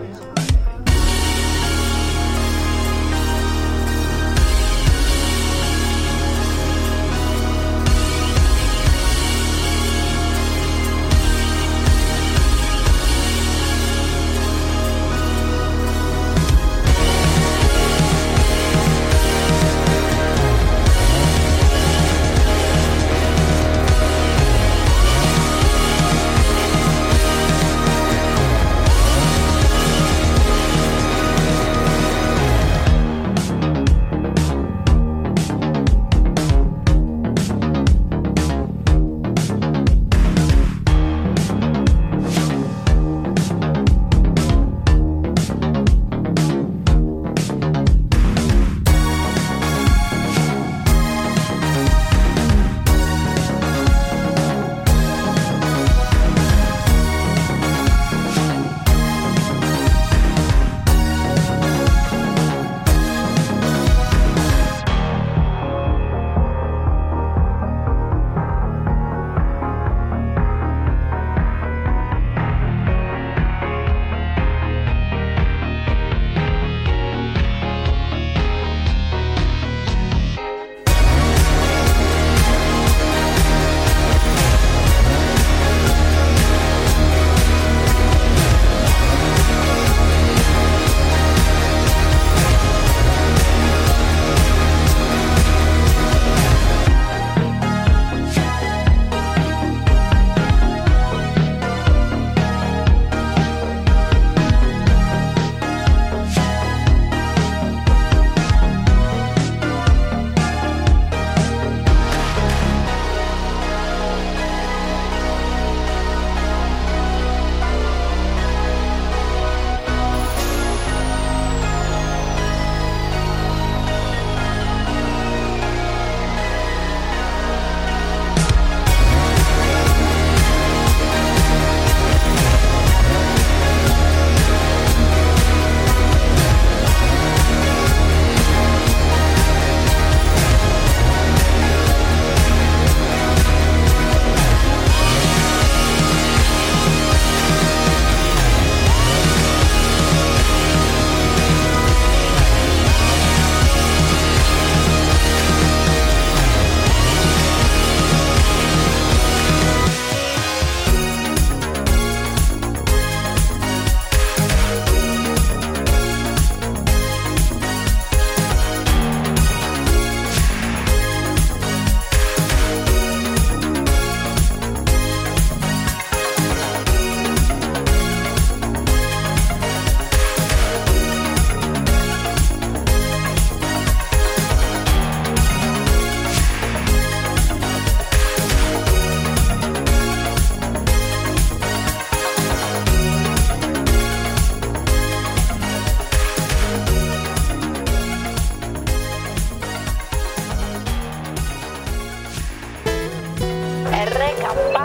Bye. 204.54 204.81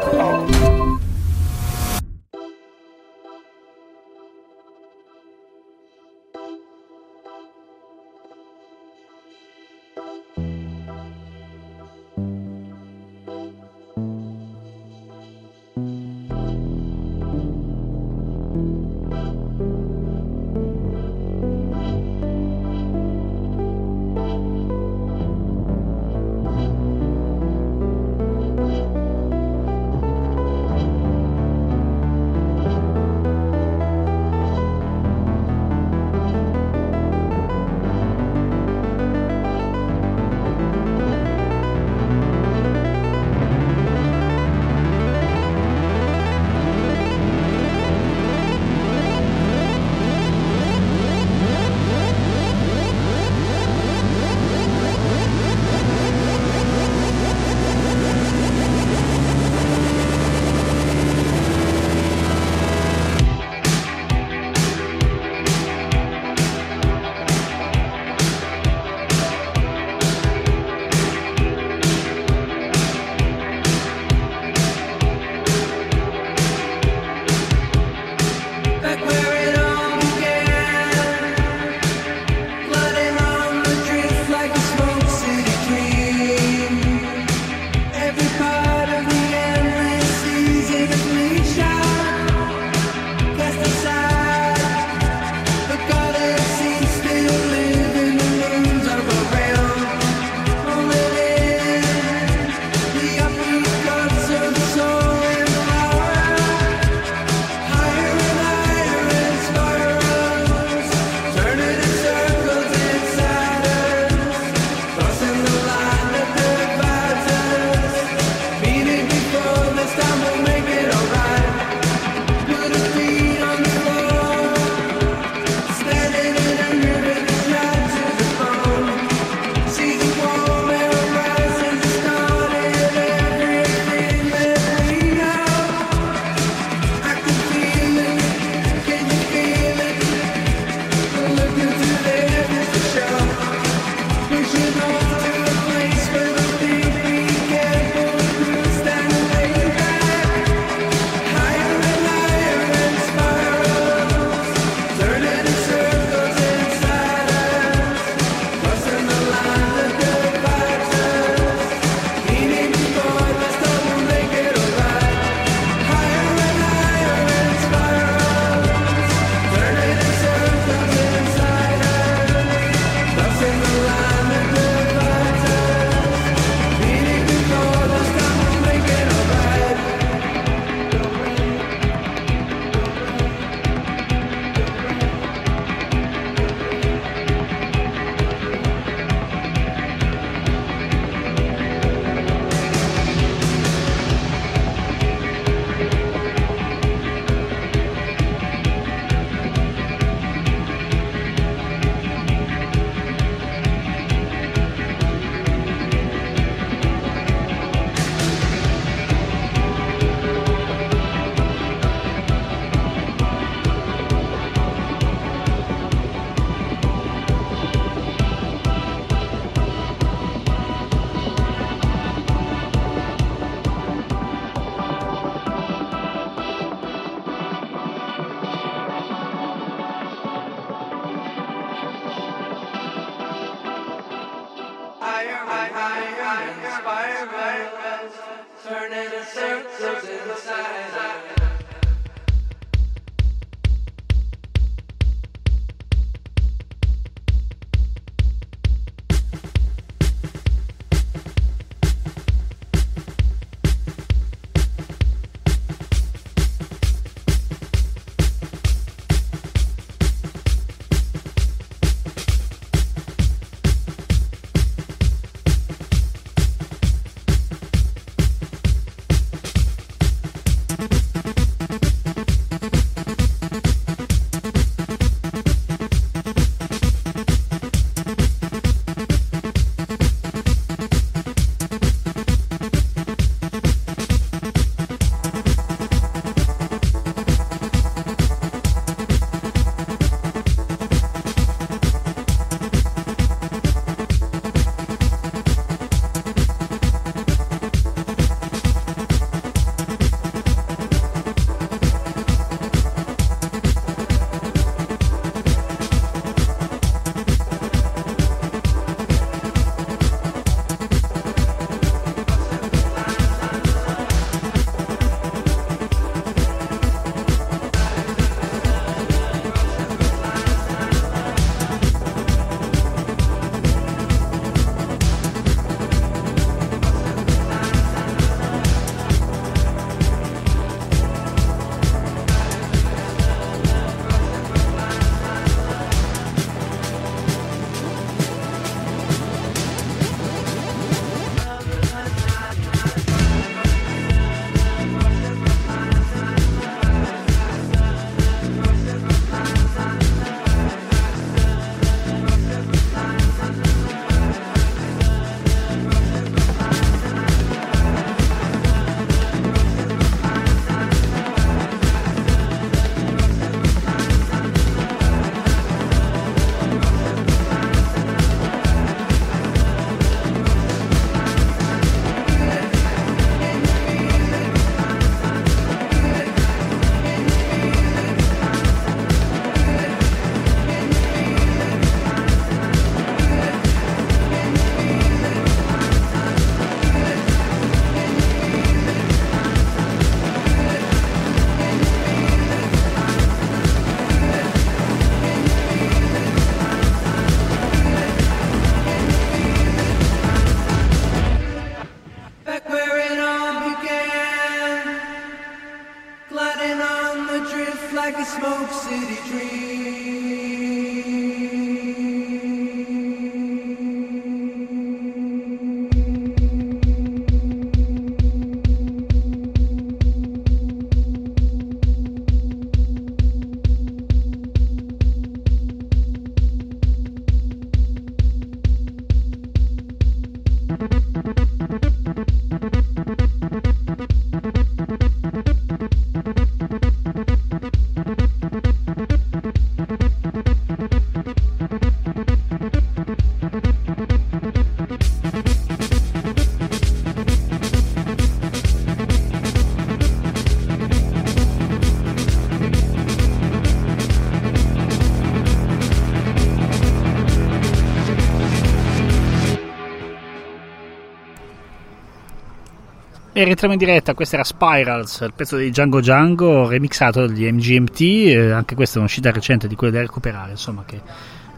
E 463.36 463.44
rientriamo 463.44 463.74
in 463.74 463.78
diretta, 463.78 464.14
questa 464.14 464.36
era 464.36 464.44
Spirals, 464.44 465.20
il 465.20 465.34
pezzo 465.36 465.58
di 465.58 465.68
Django 465.68 466.00
Django 466.00 466.66
remixato 466.70 467.26
dagli 467.26 467.46
MGMT, 467.46 468.00
eh, 468.00 468.50
anche 468.50 468.74
questa 468.74 468.96
è 468.96 468.98
un'uscita 469.00 469.30
recente 469.30 469.68
di 469.68 469.74
quelle 469.74 469.92
da 469.92 470.00
recuperare, 470.00 470.52
insomma 470.52 470.84
che 470.86 471.02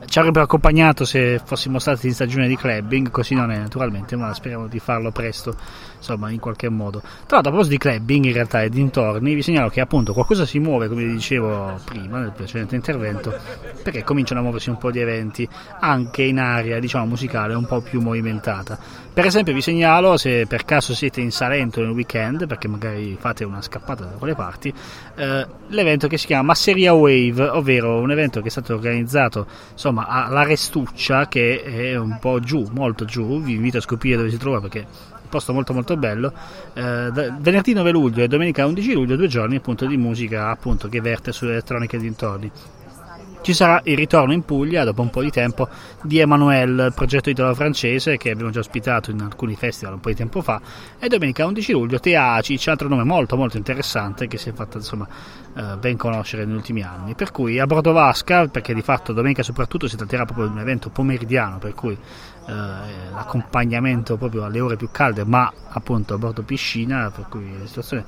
ci 0.09 0.19
avrebbero 0.19 0.45
accompagnato 0.45 1.05
se 1.05 1.41
fossimo 1.45 1.79
stati 1.79 2.07
in 2.07 2.15
stagione 2.15 2.49
di 2.49 2.57
clubbing, 2.57 3.11
così 3.11 3.35
non 3.35 3.51
è 3.51 3.59
naturalmente, 3.59 4.17
ma 4.17 4.33
speriamo 4.33 4.67
di 4.67 4.79
farlo 4.79 5.11
presto, 5.11 5.55
insomma 5.97 6.31
in 6.31 6.39
qualche 6.39 6.69
modo. 6.71 7.01
Tra 7.01 7.37
l'altro 7.37 7.39
a 7.39 7.43
proposito 7.43 7.71
di 7.71 7.79
clubbing 7.79 8.25
in 8.25 8.33
realtà 8.33 8.63
e 8.63 8.71
dintorni, 8.71 9.35
vi 9.35 9.43
segnalo 9.43 9.69
che 9.69 9.81
appunto 9.81 10.15
qualcosa 10.15 10.47
si 10.47 10.59
muove, 10.59 10.89
come 10.89 11.05
vi 11.05 11.13
dicevo 11.13 11.79
prima 11.85 12.21
nel 12.21 12.33
precedente 12.33 12.75
intervento, 12.75 13.37
perché 13.83 14.03
cominciano 14.03 14.41
a 14.41 14.43
muoversi 14.43 14.71
un 14.71 14.79
po' 14.79 14.91
di 14.91 15.01
eventi 15.01 15.47
anche 15.81 16.23
in 16.23 16.39
area 16.39 16.79
diciamo 16.79 17.05
musicale 17.05 17.55
un 17.55 17.67
po' 17.67 17.81
più 17.81 18.01
movimentata. 18.01 18.79
Per 19.13 19.27
esempio 19.27 19.53
vi 19.53 19.61
segnalo 19.61 20.17
se 20.17 20.47
per 20.47 20.65
caso 20.65 20.95
siete 20.95 21.21
in 21.21 21.33
Salento 21.33 21.81
nel 21.81 21.91
weekend, 21.91 22.47
perché 22.47 22.69
magari 22.69 23.17
fate 23.19 23.45
una 23.45 23.61
scappata 23.61 24.05
da 24.05 24.13
quelle 24.13 24.35
parti, 24.35 24.73
eh, 25.19 25.47
l'evento 25.69 26.07
che 26.07 26.17
si 26.17 26.27
chiama 26.27 26.45
Masseria 26.45 26.93
Wave, 26.93 27.43
ovvero 27.49 27.99
un 27.99 28.11
evento 28.13 28.41
che 28.41 28.47
è 28.47 28.51
stato 28.51 28.75
organizzato 28.75 29.47
insomma 29.73 30.07
alla 30.07 30.45
Restuccia 30.45 31.27
che 31.27 31.63
è 31.63 31.97
un 31.97 32.19
po' 32.21 32.39
giù, 32.39 32.69
molto 32.73 33.05
giù, 33.05 33.43
vi 33.43 33.55
invito 33.55 33.79
a 33.79 33.81
scoprire 33.81 34.17
dove 34.17 34.31
si 34.31 34.39
trova 34.39 34.61
perché 34.61 34.81
è 34.81 34.87
un 35.23 35.29
posto 35.29 35.53
molto 35.53 35.73
molto 35.73 35.97
bello. 35.97 36.33
Eh, 36.73 37.11
venerdì 37.41 37.73
9 37.73 37.91
luglio 37.91 38.23
e 38.23 38.29
domenica 38.29 38.65
11 38.65 38.93
luglio, 38.93 39.17
due 39.17 39.27
giorni 39.27 39.57
appunto 39.57 39.87
di 39.87 39.97
musica 39.97 40.51
appunto 40.51 40.89
che 40.89 41.01
verte 41.01 41.33
sull'elettronica 41.33 41.97
e 41.97 42.01
dintorni. 42.01 42.51
Ci 43.49 43.55
sarà 43.55 43.81
il 43.85 43.97
ritorno 43.97 44.35
in 44.35 44.45
Puglia 44.45 44.85
dopo 44.85 45.01
un 45.01 45.09
po' 45.09 45.23
di 45.23 45.31
tempo 45.31 45.71
di 46.03 46.19
Emmanuel, 46.19 46.89
il 46.89 46.93
progetto 46.95 47.31
italo-francese 47.31 48.19
che 48.19 48.31
abbiamo 48.31 48.51
già 48.51 48.59
ospitato 48.59 49.11
in 49.11 49.23
alcuni 49.23 49.57
festival 49.57 49.95
un 49.95 50.01
po' 50.01 50.11
di 50.11 50.17
tempo 50.17 50.43
fa. 50.43 50.61
E 50.99 51.09
domenica 51.09 51.47
11 51.47 51.73
luglio 51.73 51.99
Teaci, 51.99 52.59
c'è 52.59 52.65
un 52.67 52.73
altro 52.73 52.89
nome 52.89 53.05
molto 53.05 53.37
molto 53.37 53.57
interessante 53.57 54.29
che 54.29 54.37
si 54.37 54.51
è 54.51 54.53
fatto 54.53 54.77
insomma 54.77 55.09
eh, 55.57 55.77
ben 55.79 55.97
conoscere 55.97 56.45
negli 56.45 56.57
ultimi 56.57 56.83
anni. 56.83 57.15
Per 57.15 57.31
cui 57.31 57.59
a 57.59 57.65
Bordo 57.65 57.93
Vasca, 57.93 58.49
perché 58.49 58.75
di 58.75 58.83
fatto 58.83 59.15
domenica 59.15 59.43
soprattutto 59.43 59.89
si 59.89 59.97
tratterà 59.97 60.27
proprio 60.27 60.49
di 60.49 60.53
un 60.53 60.59
evento 60.59 60.91
pomeridiano, 60.91 61.57
per 61.57 61.73
cui 61.73 61.95
eh, 61.95 62.53
l'accompagnamento 62.53 64.19
proprio 64.19 64.45
alle 64.45 64.61
ore 64.61 64.77
più 64.77 64.91
calde, 64.91 65.25
ma 65.25 65.51
appunto 65.71 66.13
a 66.13 66.19
bordo 66.19 66.43
piscina, 66.43 67.11
per 67.11 67.29
cui 67.31 67.51
la 67.59 67.67
situazione 67.67 68.05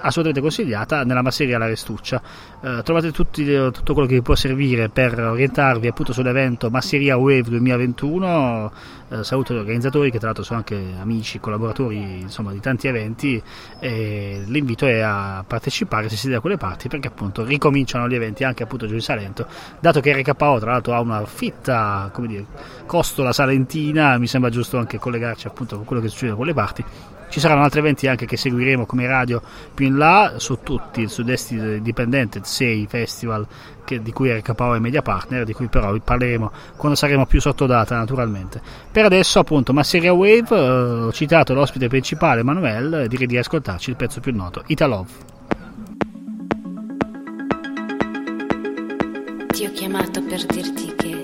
assolutamente 0.00 0.40
consigliata 0.40 1.04
nella 1.04 1.22
masseria 1.22 1.56
alla 1.56 1.66
Restuccia. 1.66 2.20
Eh, 2.60 2.82
trovate 2.82 3.12
tutti, 3.12 3.44
tutto 3.44 3.92
quello 3.92 4.08
che 4.08 4.14
vi 4.14 4.22
può 4.22 4.34
servire 4.34 4.88
per 4.88 5.18
orientarvi 5.18 5.86
appunto 5.86 6.12
sull'evento 6.12 6.70
Masseria 6.70 7.16
Wave 7.16 7.50
2021. 7.50 8.72
Eh, 9.08 9.22
saluto 9.22 9.54
gli 9.54 9.58
organizzatori 9.58 10.10
che 10.10 10.18
tra 10.18 10.26
l'altro 10.26 10.42
sono 10.42 10.58
anche 10.58 10.76
amici, 10.98 11.38
collaboratori 11.38 12.20
insomma, 12.20 12.50
di 12.50 12.58
tanti 12.60 12.88
eventi 12.88 13.40
e 13.78 14.42
l'invito 14.46 14.86
è 14.86 14.98
a 14.98 15.44
partecipare 15.46 16.08
se 16.08 16.16
siete 16.16 16.34
da 16.34 16.40
quelle 16.40 16.56
parti 16.56 16.88
perché 16.88 17.08
appunto 17.08 17.44
ricominciano 17.44 18.08
gli 18.08 18.14
eventi 18.14 18.42
anche 18.42 18.64
appunto 18.64 18.86
giù 18.86 18.94
in 18.94 19.00
Salento 19.00 19.46
dato 19.78 20.00
che 20.00 20.12
RKO 20.12 20.58
tra 20.58 20.72
l'altro 20.72 20.94
ha 20.94 21.00
una 21.00 21.24
fitta 21.24 22.10
come 22.12 22.26
dire, 22.26 22.46
costola 22.86 23.32
salentina 23.32 24.18
mi 24.18 24.26
sembra 24.26 24.50
giusto 24.50 24.76
anche 24.76 24.98
collegarci 24.98 25.46
appunto 25.46 25.76
con 25.76 25.84
quello 25.84 26.02
che 26.02 26.08
succede 26.08 26.30
da 26.30 26.36
quelle 26.36 26.54
parti 26.54 26.84
ci 27.28 27.40
saranno 27.40 27.62
altri 27.62 27.80
eventi 27.80 28.06
anche 28.06 28.26
che 28.26 28.36
seguiremo 28.36 28.86
come 28.86 29.06
radio 29.06 29.42
più 29.74 29.86
in 29.86 29.96
là 29.96 30.34
su 30.36 30.58
tutti 30.62 31.00
il 31.02 31.10
Sud-Est 31.10 31.50
Independent 31.50 32.40
6 32.40 32.86
Festival 32.88 33.46
che- 33.84 34.02
di 34.02 34.12
cui 34.12 34.30
RKO 34.30 34.74
è 34.74 34.78
media 34.78 35.00
partner, 35.00 35.44
di 35.44 35.52
cui 35.52 35.68
però 35.68 35.96
parleremo 35.98 36.50
quando 36.76 36.96
saremo 36.96 37.24
più 37.26 37.40
sotto 37.40 37.66
data 37.66 37.96
naturalmente. 37.96 38.60
Per 38.90 39.04
adesso 39.04 39.38
appunto 39.38 39.72
Masseria 39.72 40.12
Wave, 40.12 40.48
eh, 40.50 40.60
ho 41.04 41.12
citato 41.12 41.54
l'ospite 41.54 41.88
principale 41.88 42.42
Manuel, 42.42 43.06
direi 43.08 43.26
di 43.26 43.38
ascoltarci 43.38 43.90
il 43.90 43.96
pezzo 43.96 44.20
più 44.20 44.34
noto, 44.34 44.62
Italove. 44.66 45.34
Ti 49.48 49.64
ho 49.64 49.72
chiamato 49.72 50.22
per 50.22 50.44
dirti 50.44 50.94
che 50.96 51.15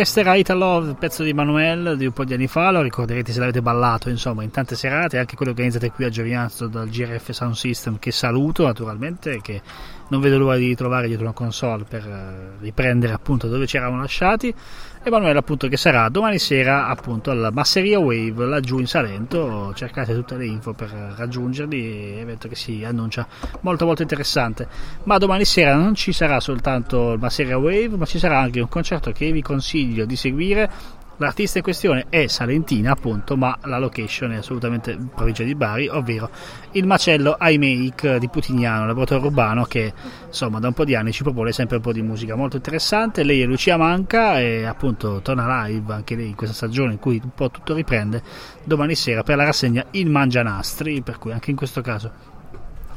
Questo 0.00 0.20
era 0.20 0.34
Ita 0.34 0.54
Love, 0.54 0.94
pezzo 0.94 1.22
di 1.22 1.34
Manuel 1.34 1.98
di 1.98 2.06
un 2.06 2.12
po' 2.12 2.24
di 2.24 2.32
anni 2.32 2.46
fa, 2.46 2.70
lo 2.70 2.80
ricorderete 2.80 3.32
se 3.32 3.38
l'avete 3.38 3.60
ballato 3.60 4.08
insomma 4.08 4.42
in 4.42 4.50
tante 4.50 4.74
serate, 4.74 5.18
anche 5.18 5.36
quello 5.36 5.50
organizzate 5.52 5.90
qui 5.90 6.06
a 6.06 6.08
Giovinazzo 6.08 6.68
dal 6.68 6.88
GRF 6.88 7.32
Sound 7.32 7.52
System, 7.52 7.98
che 7.98 8.10
saluto 8.10 8.64
naturalmente, 8.64 9.42
che 9.42 9.60
non 10.10 10.20
vedo 10.20 10.38
l'ora 10.38 10.56
di 10.56 10.66
ritrovare 10.66 11.06
dietro 11.06 11.24
una 11.24 11.32
console 11.32 11.84
per 11.88 12.06
eh, 12.06 12.60
riprendere 12.60 13.12
appunto 13.12 13.48
dove 13.48 13.66
ci 13.66 13.76
eravamo 13.76 14.00
lasciati. 14.00 14.54
Emanuele 15.02 15.38
appunto 15.38 15.66
che 15.66 15.78
sarà 15.78 16.10
domani 16.10 16.38
sera 16.38 16.86
appunto 16.86 17.30
alla 17.30 17.50
Masseria 17.50 17.98
Wave 17.98 18.44
laggiù 18.44 18.78
in 18.78 18.86
Salento, 18.86 19.72
cercate 19.74 20.14
tutte 20.14 20.36
le 20.36 20.44
info 20.44 20.74
per 20.74 20.90
raggiungerli, 21.16 22.18
evento 22.18 22.48
che 22.48 22.54
si 22.54 22.84
annuncia 22.84 23.26
molto 23.60 23.86
molto 23.86 24.02
interessante. 24.02 24.68
Ma 25.04 25.16
domani 25.16 25.46
sera 25.46 25.74
non 25.74 25.94
ci 25.94 26.12
sarà 26.12 26.38
soltanto 26.38 27.12
il 27.12 27.18
Masseria 27.18 27.56
Wave, 27.56 27.96
ma 27.96 28.04
ci 28.04 28.18
sarà 28.18 28.38
anche 28.38 28.60
un 28.60 28.68
concerto 28.68 29.10
che 29.12 29.32
vi 29.32 29.40
consiglio 29.40 30.04
di 30.04 30.16
seguire. 30.16 30.98
L'artista 31.20 31.58
in 31.58 31.64
questione 31.64 32.06
è 32.08 32.28
salentina 32.28 32.92
appunto, 32.92 33.36
ma 33.36 33.54
la 33.64 33.78
location 33.78 34.32
è 34.32 34.36
assolutamente 34.36 34.92
in 34.92 35.10
provincia 35.14 35.44
di 35.44 35.54
Bari, 35.54 35.86
ovvero 35.86 36.30
il 36.72 36.86
macello 36.86 37.36
iMake 37.38 38.18
di 38.18 38.26
Putignano, 38.30 38.86
laboratorio 38.86 39.26
urbano 39.26 39.64
che 39.64 39.92
insomma 40.26 40.60
da 40.60 40.68
un 40.68 40.72
po' 40.72 40.86
di 40.86 40.94
anni 40.94 41.12
ci 41.12 41.22
propone 41.22 41.52
sempre 41.52 41.76
un 41.76 41.82
po' 41.82 41.92
di 41.92 42.00
musica 42.00 42.36
molto 42.36 42.56
interessante. 42.56 43.22
Lei 43.22 43.42
è 43.42 43.44
Lucia 43.44 43.76
Manca 43.76 44.40
e 44.40 44.64
appunto 44.64 45.20
torna 45.20 45.66
live 45.66 45.92
anche 45.92 46.16
lei 46.16 46.28
in 46.28 46.34
questa 46.36 46.54
stagione 46.56 46.92
in 46.92 46.98
cui 46.98 47.20
un 47.22 47.34
po' 47.34 47.50
tutto 47.50 47.74
riprende 47.74 48.22
domani 48.64 48.94
sera 48.94 49.22
per 49.22 49.36
la 49.36 49.44
rassegna 49.44 49.84
Il 49.90 50.08
Mangianastri, 50.08 51.02
per 51.02 51.18
cui 51.18 51.32
anche 51.32 51.50
in 51.50 51.56
questo 51.56 51.82
caso 51.82 52.29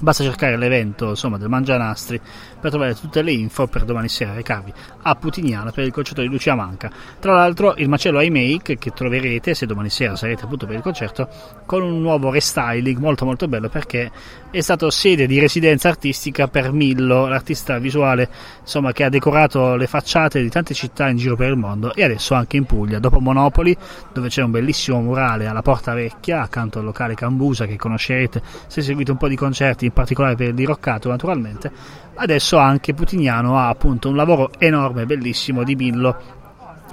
Basta 0.03 0.21
cercare 0.21 0.57
l'evento 0.57 1.11
insomma, 1.11 1.37
del 1.37 1.47
Mangianastri 1.47 2.19
per 2.59 2.69
trovare 2.69 2.93
tutte 2.93 3.21
le 3.21 3.31
info 3.31 3.67
per 3.67 3.85
domani 3.85 4.09
sera 4.09 4.33
recarvi 4.33 4.73
a 5.03 5.15
Putignano 5.15 5.71
per 5.71 5.85
il 5.85 5.93
concerto 5.93 6.19
di 6.19 6.27
Lucia 6.27 6.55
Manca. 6.55 6.91
Tra 7.21 7.33
l'altro 7.33 7.73
il 7.77 7.87
macello 7.87 8.19
iMake 8.19 8.77
che 8.77 8.91
troverete 8.91 9.53
se 9.53 9.65
domani 9.65 9.89
sera 9.89 10.17
sarete 10.17 10.43
appunto 10.43 10.65
per 10.65 10.75
il 10.75 10.81
concerto 10.81 11.29
con 11.65 11.83
un 11.83 12.01
nuovo 12.01 12.31
restyling 12.31 12.97
molto 12.97 13.23
molto 13.23 13.47
bello 13.47 13.69
perché 13.69 14.11
è 14.53 14.61
stato 14.61 14.91
sede 14.91 15.25
di 15.25 15.39
residenza 15.39 15.89
artistica 15.89 16.47
per 16.47 16.71
Millo, 16.71 17.25
l'artista 17.27 17.79
visuale 17.79 18.29
insomma, 18.61 18.91
che 18.91 19.03
ha 19.03 19.09
decorato 19.09 19.75
le 19.75 19.87
facciate 19.87 20.43
di 20.43 20.49
tante 20.49 20.75
città 20.75 21.09
in 21.09 21.17
giro 21.17 21.35
per 21.35 21.49
il 21.49 21.57
mondo 21.57 21.91
e 21.95 22.03
adesso 22.03 22.35
anche 22.35 22.57
in 22.57 22.65
Puglia. 22.65 22.99
Dopo 22.99 23.19
Monopoli 23.19 23.75
dove 24.13 24.27
c'è 24.27 24.43
un 24.43 24.51
bellissimo 24.51 25.01
murale 25.01 25.47
alla 25.47 25.63
Porta 25.63 25.95
Vecchia 25.95 26.43
accanto 26.43 26.77
al 26.77 26.85
locale 26.85 27.15
Cambusa 27.15 27.65
che 27.65 27.77
conoscerete 27.77 28.43
se 28.67 28.83
seguite 28.83 29.09
un 29.09 29.17
po' 29.17 29.27
di 29.27 29.35
concerti 29.35 29.85
in 29.85 29.91
particolare 29.91 30.35
per 30.35 30.49
il 30.49 30.53
diroccato 30.53 31.09
naturalmente 31.09 31.71
adesso 32.13 32.57
anche 32.57 32.93
Putignano 32.93 33.57
ha 33.57 33.69
appunto 33.69 34.09
un 34.09 34.15
lavoro 34.15 34.51
enorme 34.59 35.07
bellissimo 35.07 35.63
di 35.63 35.73
Millo 35.75 36.41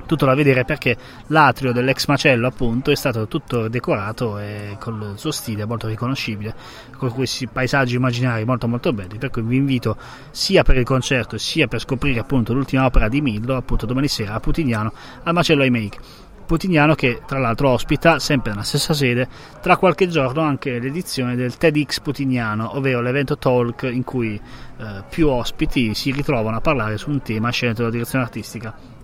tutto 0.06 0.26
da 0.26 0.34
vedere 0.34 0.64
perché 0.64 0.96
l'atrio 1.28 1.72
dell'ex 1.72 2.06
macello 2.06 2.48
appunto 2.48 2.90
è 2.90 2.96
stato 2.96 3.28
tutto 3.28 3.68
decorato 3.68 4.38
e 4.38 4.76
con 4.80 5.00
il 5.12 5.18
suo 5.18 5.30
stile 5.30 5.64
molto 5.66 5.86
riconoscibile 5.86 6.54
con 6.96 7.12
questi 7.12 7.46
paesaggi 7.46 7.94
immaginari 7.94 8.44
molto 8.44 8.66
molto 8.66 8.92
belli 8.92 9.18
per 9.18 9.30
cui 9.30 9.42
vi 9.42 9.56
invito 9.56 9.96
sia 10.30 10.64
per 10.64 10.76
il 10.76 10.84
concerto 10.84 11.38
sia 11.38 11.68
per 11.68 11.80
scoprire 11.80 12.18
appunto 12.18 12.52
l'ultima 12.52 12.86
opera 12.86 13.08
di 13.08 13.20
Millo 13.20 13.56
appunto 13.56 13.86
domani 13.86 14.08
sera 14.08 14.34
a 14.34 14.40
Putignano 14.40 14.92
al 15.22 15.32
macello 15.32 15.62
iMake 15.62 15.98
Putignano 16.44 16.96
che 16.96 17.20
tra 17.24 17.38
l'altro 17.38 17.68
ospita 17.68 18.18
sempre 18.18 18.50
nella 18.50 18.64
stessa 18.64 18.92
sede 18.92 19.28
tra 19.62 19.76
qualche 19.76 20.08
giorno 20.08 20.40
anche 20.40 20.80
l'edizione 20.80 21.36
del 21.36 21.56
TEDx 21.56 22.00
Putignano 22.00 22.76
ovvero 22.76 23.00
l'evento 23.00 23.38
talk 23.38 23.82
in 23.84 24.02
cui 24.02 24.34
eh, 24.34 25.04
più 25.08 25.28
ospiti 25.28 25.94
si 25.94 26.10
ritrovano 26.10 26.56
a 26.56 26.60
parlare 26.60 26.98
su 26.98 27.10
un 27.10 27.22
tema 27.22 27.50
scelto 27.50 27.82
dalla 27.82 27.92
direzione 27.92 28.24
artistica 28.24 28.98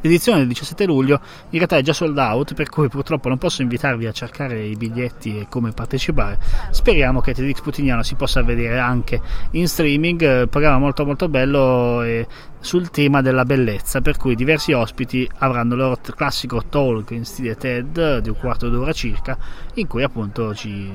L'edizione 0.00 0.38
del 0.38 0.48
17 0.48 0.84
luglio 0.84 1.20
in 1.50 1.58
realtà 1.58 1.76
è 1.76 1.82
già 1.82 1.92
sold 1.92 2.16
out, 2.18 2.54
per 2.54 2.68
cui 2.68 2.88
purtroppo 2.88 3.28
non 3.28 3.38
posso 3.38 3.62
invitarvi 3.62 4.06
a 4.06 4.12
cercare 4.12 4.64
i 4.64 4.76
biglietti 4.76 5.38
e 5.38 5.46
come 5.48 5.72
partecipare. 5.72 6.38
Speriamo 6.70 7.20
che 7.20 7.34
TEDx 7.34 7.60
Putignano 7.60 8.02
si 8.02 8.14
possa 8.14 8.42
vedere 8.42 8.78
anche 8.78 9.20
in 9.52 9.66
streaming, 9.66 10.22
eh, 10.22 10.46
programma 10.46 10.78
molto 10.78 11.04
molto 11.04 11.28
bello 11.28 12.02
e 12.02 12.26
sul 12.60 12.90
tema 12.90 13.22
della 13.22 13.44
bellezza, 13.44 14.00
per 14.00 14.16
cui 14.16 14.34
diversi 14.34 14.72
ospiti 14.72 15.28
avranno 15.38 15.74
il 15.74 15.80
loro 15.80 15.98
classico 16.14 16.62
talk 16.68 17.10
in 17.10 17.24
stile 17.24 17.56
TED 17.56 18.18
di 18.18 18.28
un 18.28 18.36
quarto 18.36 18.68
d'ora 18.68 18.92
circa, 18.92 19.36
in 19.74 19.86
cui 19.86 20.02
appunto 20.02 20.54
ci 20.54 20.90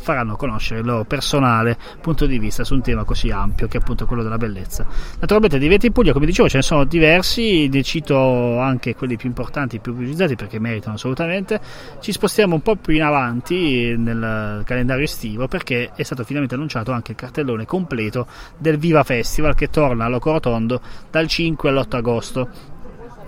faranno 0.00 0.36
conoscere 0.36 0.80
il 0.80 0.86
loro 0.86 1.04
personale 1.04 1.76
punto 2.00 2.26
di 2.26 2.38
vista 2.38 2.64
su 2.64 2.74
un 2.74 2.82
tema 2.82 3.04
così 3.04 3.30
ampio 3.30 3.68
che 3.68 3.78
è 3.78 3.80
appunto 3.80 4.06
quello 4.06 4.22
della 4.22 4.38
bellezza. 4.38 4.86
Naturalmente 5.20 5.58
di 5.58 5.66
eventi 5.66 5.86
in 5.86 5.92
Puglia, 5.92 6.12
come 6.12 6.26
dicevo, 6.26 6.48
ce 6.48 6.56
ne 6.56 6.62
sono 6.62 6.84
diversi, 6.84 7.68
ne 7.68 7.82
cito 7.82 8.58
anche 8.58 8.94
quelli 8.94 9.16
più 9.16 9.28
importanti, 9.28 9.78
più 9.78 9.92
pubblicizzati 9.92 10.34
perché 10.36 10.58
meritano 10.58 10.94
assolutamente. 10.94 11.60
Ci 12.00 12.12
spostiamo 12.12 12.54
un 12.54 12.62
po' 12.62 12.76
più 12.76 12.94
in 12.94 13.02
avanti 13.02 13.94
nel 13.96 14.62
calendario 14.64 15.04
estivo 15.04 15.46
perché 15.46 15.90
è 15.94 16.02
stato 16.02 16.24
finalmente 16.24 16.54
annunciato 16.54 16.92
anche 16.92 17.12
il 17.12 17.16
cartellone 17.18 17.66
completo 17.66 18.26
del 18.56 18.78
Viva 18.78 19.04
Festival 19.04 19.54
che 19.54 19.68
torna 19.68 20.06
a 20.06 20.08
Loco 20.08 20.32
Rotondo 20.32 20.80
dal 21.10 21.26
5 21.26 21.68
all'8 21.68 21.96
agosto 21.96 22.48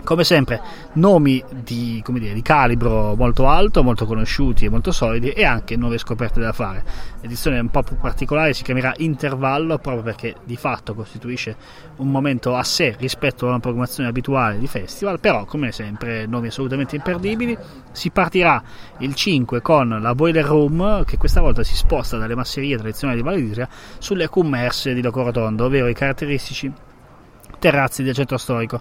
come 0.05 0.25
sempre 0.25 0.61
nomi 0.95 1.43
di, 1.51 2.03
dire, 2.05 2.35
di, 2.35 2.43
calibro 2.43 3.15
molto 3.15 3.49
alto, 3.49 3.83
molto 3.83 4.07
conosciuti 4.07 4.65
e 4.65 4.69
molto 4.69 4.93
solidi 4.93 5.31
e 5.31 5.45
anche 5.45 5.77
nuove 5.77 5.99
scoperte 5.99 6.41
da 6.41 6.53
fare. 6.53 6.85
L'edizione 7.21 7.59
un 7.59 7.71
po' 7.71 7.83
più 7.83 7.97
particolare 7.97 8.53
si 8.53 8.63
chiamerà 8.63 8.93
Intervallo 8.99 9.79
proprio 9.79 10.03
perché 10.03 10.35
di 10.45 10.57
fatto 10.57 10.95
costituisce 10.95 11.57
un 11.97 12.11
momento 12.11 12.57
a 12.57 12.63
sé 12.63 12.97
rispetto 12.99 13.47
a 13.47 13.51
una 13.51 13.61
programmazione 13.61 14.09
abituale 14.09 14.59
di 14.59 14.67
festival, 14.67 15.21
però 15.21 15.45
come 15.45 15.73
sempre 15.73 16.27
nomi 16.27 16.49
assolutamente 16.49 16.97
imperdibili. 16.97 17.57
Si 17.93 18.11
partirà 18.11 18.63
il 18.99 19.15
5 19.15 19.61
con 19.61 19.99
la 20.01 20.15
Boiler 20.15 20.45
Room 20.45 21.05
che 21.05 21.17
questa 21.17 21.41
volta 21.41 21.63
si 21.63 21.77
sposta 21.77 22.17
dalle 22.17 22.35
masserie 22.35 22.77
tradizionali 22.77 23.21
di 23.21 23.25
Valle 23.25 23.43
d'Itria 23.43 23.69
sulle 23.99 24.29
commerse 24.29 24.95
di 24.95 25.03
Loco 25.03 25.23
Rotondo, 25.23 25.67
ovvero 25.67 25.89
i 25.89 25.95
caratteristici 25.95 26.73
terrazzi 27.63 28.03
del 28.03 28.15
centro 28.15 28.39
storico, 28.39 28.81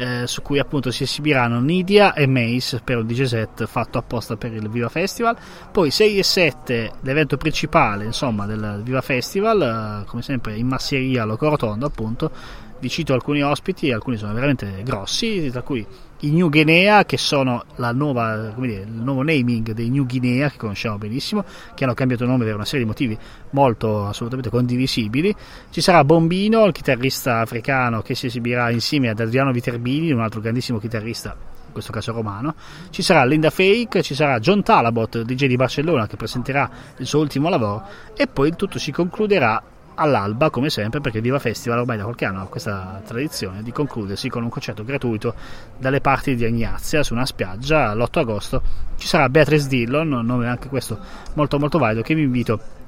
eh, 0.00 0.26
su 0.26 0.40
cui 0.40 0.58
appunto 0.58 0.90
si 0.90 1.02
esibiranno 1.02 1.60
Nidia 1.60 2.14
e 2.14 2.26
Mace 2.26 2.80
per 2.82 2.96
un 2.96 3.06
DJ 3.06 3.24
set 3.24 3.66
fatto 3.66 3.98
apposta 3.98 4.36
per 4.36 4.50
il 4.54 4.68
Viva 4.70 4.88
Festival. 4.88 5.36
Poi 5.70 5.90
6 5.90 6.18
e 6.18 6.22
7 6.22 6.92
l'evento 7.02 7.36
principale, 7.36 8.06
insomma, 8.06 8.46
del 8.46 8.80
Viva 8.82 9.02
Festival, 9.02 10.02
eh, 10.02 10.06
come 10.06 10.22
sempre 10.22 10.56
in 10.56 10.66
masseria 10.66 11.24
Loco 11.24 11.48
Rotondo, 11.50 11.84
appunto. 11.84 12.30
Vi 12.78 12.88
cito 12.88 13.12
alcuni 13.12 13.42
ospiti, 13.42 13.92
alcuni 13.92 14.16
sono 14.16 14.32
veramente 14.32 14.80
grossi, 14.82 15.50
tra 15.50 15.60
cui 15.60 15.86
i 16.20 16.30
New 16.30 16.48
Guinea, 16.50 17.04
che 17.04 17.16
sono 17.16 17.64
nuova, 17.76 18.52
dire, 18.56 18.82
il 18.82 18.90
nuovo 18.90 19.22
naming 19.22 19.72
dei 19.72 19.88
New 19.88 20.04
Guinea, 20.04 20.50
che 20.50 20.58
conosciamo 20.58 20.98
benissimo, 20.98 21.44
che 21.74 21.84
hanno 21.84 21.94
cambiato 21.94 22.26
nome 22.26 22.44
per 22.44 22.54
una 22.54 22.64
serie 22.64 22.80
di 22.80 22.86
motivi 22.86 23.18
molto 23.50 24.06
assolutamente 24.06 24.50
condivisibili. 24.50 25.34
Ci 25.70 25.80
sarà 25.80 26.04
Bombino, 26.04 26.64
il 26.66 26.72
chitarrista 26.72 27.40
africano, 27.40 28.02
che 28.02 28.14
si 28.14 28.26
esibirà 28.26 28.70
insieme 28.70 29.08
ad 29.08 29.20
Adriano 29.20 29.52
Viterbini, 29.52 30.12
un 30.12 30.20
altro 30.20 30.40
grandissimo 30.40 30.78
chitarrista 30.78 31.34
in 31.66 31.72
questo 31.72 31.92
caso 31.92 32.12
romano. 32.12 32.54
Ci 32.90 33.00
sarà 33.00 33.24
Linda 33.24 33.48
Fake, 33.50 34.02
ci 34.02 34.14
sarà 34.14 34.40
John 34.40 34.62
Talabot, 34.62 35.22
DJ 35.22 35.46
di 35.46 35.56
Barcellona, 35.56 36.06
che 36.06 36.16
presenterà 36.16 36.68
il 36.98 37.06
suo 37.06 37.20
ultimo 37.20 37.48
lavoro, 37.48 37.84
e 38.14 38.26
poi 38.26 38.48
il 38.48 38.56
tutto 38.56 38.78
si 38.78 38.90
concluderà 38.92 39.62
all'alba, 40.00 40.50
come 40.50 40.70
sempre, 40.70 41.00
perché 41.00 41.20
Viva 41.20 41.38
Festival 41.38 41.80
ormai 41.80 41.98
da 41.98 42.04
qualche 42.04 42.24
anno 42.24 42.40
ha 42.40 42.46
questa 42.46 43.00
tradizione 43.06 43.62
di 43.62 43.70
concludersi 43.70 44.28
con 44.28 44.42
un 44.42 44.48
concerto 44.48 44.82
gratuito 44.82 45.34
dalle 45.78 46.00
parti 46.00 46.34
di 46.34 46.44
Agnazia 46.44 47.02
su 47.02 47.12
una 47.12 47.26
spiaggia 47.26 47.94
l'8 47.94 48.18
agosto. 48.18 48.62
Ci 48.96 49.06
sarà 49.06 49.28
Beatrice 49.28 49.68
Dillon, 49.68 50.08
nome 50.08 50.48
anche 50.48 50.68
questo 50.68 50.98
molto 51.34 51.58
molto 51.58 51.78
valido, 51.78 52.02
che 52.02 52.14
vi 52.14 52.22
invito 52.22 52.78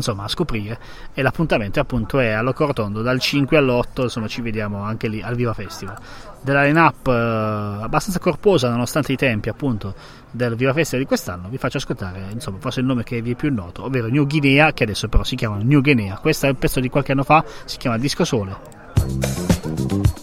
insomma 0.00 0.24
a 0.24 0.28
scoprire. 0.28 0.78
E 1.14 1.22
l'appuntamento 1.22 1.80
appunto 1.80 2.18
è 2.18 2.30
allo 2.30 2.52
Cortondo 2.52 3.02
dal 3.02 3.20
5 3.20 3.56
all'8 3.56 4.02
insomma 4.02 4.26
ci 4.26 4.40
vediamo 4.40 4.82
anche 4.82 5.08
lì 5.08 5.22
al 5.22 5.34
Viva 5.34 5.54
Festival. 5.54 5.96
Della 6.42 6.64
line-up 6.64 7.06
eh, 7.06 7.82
abbastanza 7.82 8.18
corposa 8.18 8.70
nonostante 8.70 9.12
i 9.12 9.16
tempi 9.16 9.48
appunto 9.48 9.94
del 10.30 10.56
Viva 10.56 10.72
Festival 10.72 11.02
di 11.02 11.06
quest'anno 11.06 11.48
vi 11.48 11.58
faccio 11.58 11.76
ascoltare 11.76 12.28
insomma 12.32 12.58
forse 12.58 12.80
il 12.80 12.86
nome 12.86 13.02
che 13.02 13.20
vi 13.20 13.32
è 13.32 13.34
più 13.34 13.52
noto 13.52 13.84
ovvero 13.84 14.08
New 14.08 14.26
Guinea 14.26 14.72
che 14.72 14.84
adesso 14.84 15.08
però 15.08 15.22
si 15.22 15.36
chiama 15.36 15.58
New 15.62 15.80
Guinea. 15.80 16.18
Questo 16.18 16.46
è 16.46 16.48
un 16.48 16.56
pezzo 16.56 16.80
di 16.80 16.88
qualche 16.88 17.12
anno 17.12 17.24
fa 17.24 17.44
si 17.64 17.76
chiama 17.76 17.98
Disco 17.98 18.24
Sole 18.24 20.18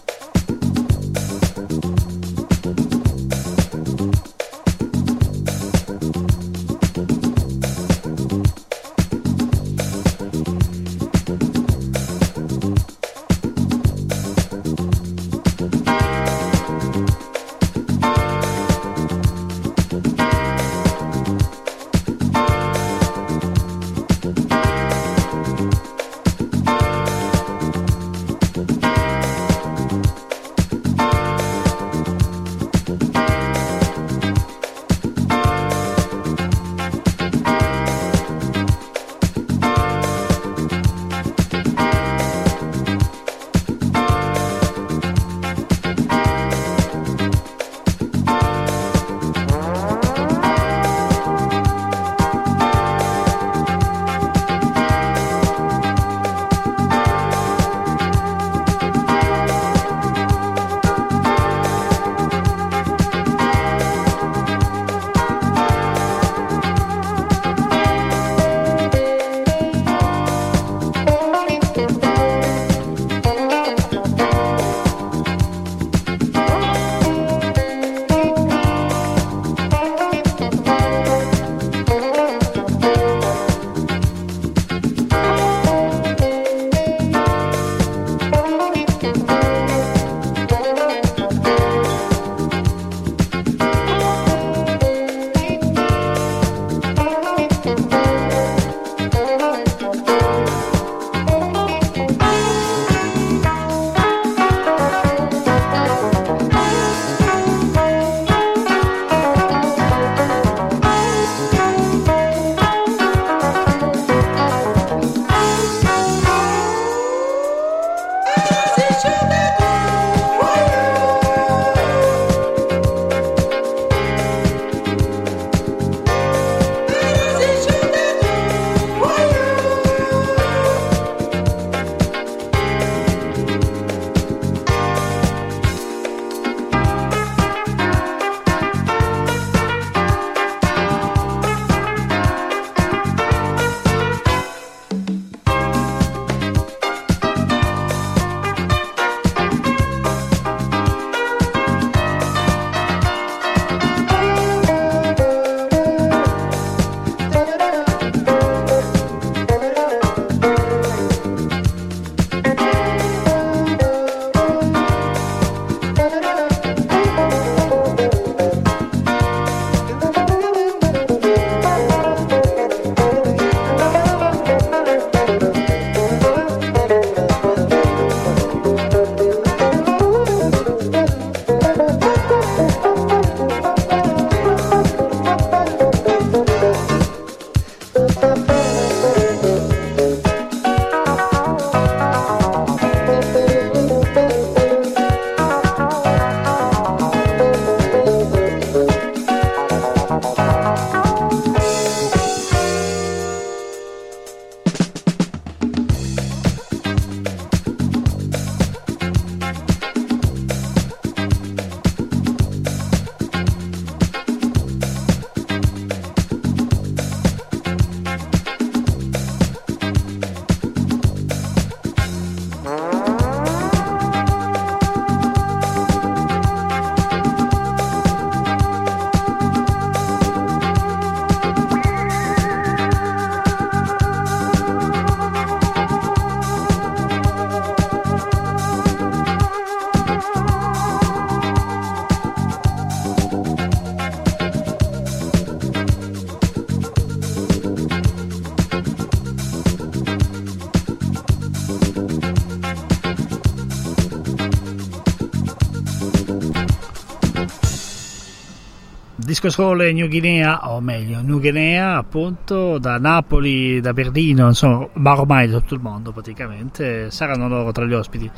disco 259.47 259.63
sole 259.63 259.93
New 259.93 260.07
Guinea, 260.07 260.69
o 260.69 260.81
meglio, 260.81 261.21
New 261.21 261.39
Guinea, 261.39 261.97
appunto, 261.97 262.77
da 262.77 262.97
Napoli, 262.97 263.79
da 263.79 263.93
Berlino, 263.93 264.47
insomma, 264.47 264.87
ma 264.93 265.19
ormai 265.19 265.47
da 265.47 265.59
tutto 265.59 265.73
il 265.73 265.81
mondo 265.81 266.11
praticamente, 266.11 267.09
saranno 267.11 267.47
loro 267.47 267.71
tra 267.71 267.85
gli 267.85 267.93
ospiti 267.93 268.29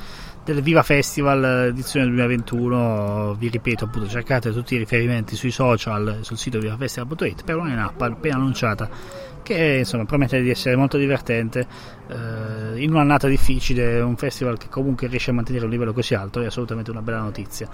del 0.43 0.62
Viva 0.62 0.84
Festival 0.84 1.68
edizione 1.70 2.05
2021. 2.07 3.36
Vi 3.38 3.49
ripeto, 3.49 3.86
appunto, 3.86 4.07
cercate 4.07 4.51
tutti 4.51 4.76
i 4.76 4.78
riferimenti 4.78 5.36
sui 5.36 5.51
social, 5.51 6.20
sul 6.22 6.38
sito 6.38 6.60
vivafestival.it 6.60 7.43
per 7.43 7.57
una 7.57 7.86
app 7.86 8.01
appena 8.01 8.36
annunciata 8.36 8.89
che 9.50 9.78
insomma 9.80 10.06
promette 10.06 10.41
di 10.41 10.50
essere 10.50 10.76
molto 10.76 10.97
divertente 10.97 11.66
eh, 12.08 12.82
in 12.82 12.91
un'annata 12.91 13.28
difficile, 13.28 14.00
un 14.00 14.16
festival 14.16 14.58
che 14.58 14.70
comunque 14.70 15.08
riesce 15.08 15.32
a 15.32 15.34
mantenere 15.34 15.66
un 15.66 15.72
livello 15.72 15.93
così 15.93 16.14
alto 16.14 16.41
è 16.41 16.45
assolutamente 16.45 16.91
una 16.91 17.02
bella 17.02 17.20
notizia. 17.20 17.68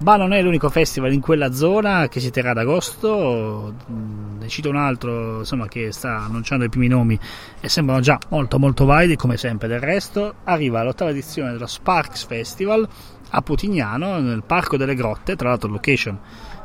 Ma 0.00 0.16
non 0.16 0.32
è 0.32 0.42
l'unico 0.42 0.68
festival 0.68 1.12
in 1.12 1.20
quella 1.20 1.52
zona 1.52 2.08
che 2.08 2.20
si 2.20 2.30
terrà 2.30 2.50
ad 2.50 2.58
agosto, 2.58 3.74
Mm, 3.90 4.40
ne 4.40 4.48
cito 4.48 4.68
un 4.68 4.76
altro 4.76 5.38
insomma, 5.38 5.68
che 5.68 5.92
sta 5.92 6.18
annunciando 6.18 6.64
i 6.64 6.68
primi 6.68 6.88
nomi 6.88 7.18
e 7.60 7.68
sembrano 7.68 8.00
già 8.00 8.18
molto 8.28 8.58
molto 8.58 8.84
validi 8.84 9.16
come 9.16 9.36
sempre 9.36 9.68
del 9.68 9.80
resto. 9.80 10.34
Arriva 10.44 10.82
l'ottava 10.82 11.10
edizione 11.10 11.52
dello 11.52 11.66
Sparks 11.66 12.24
Festival 12.24 12.86
a 13.30 13.40
Putignano 13.40 14.18
nel 14.20 14.42
Parco 14.44 14.76
delle 14.76 14.94
Grotte, 14.94 15.36
tra 15.36 15.48
l'altro 15.48 15.70
location 15.70 16.18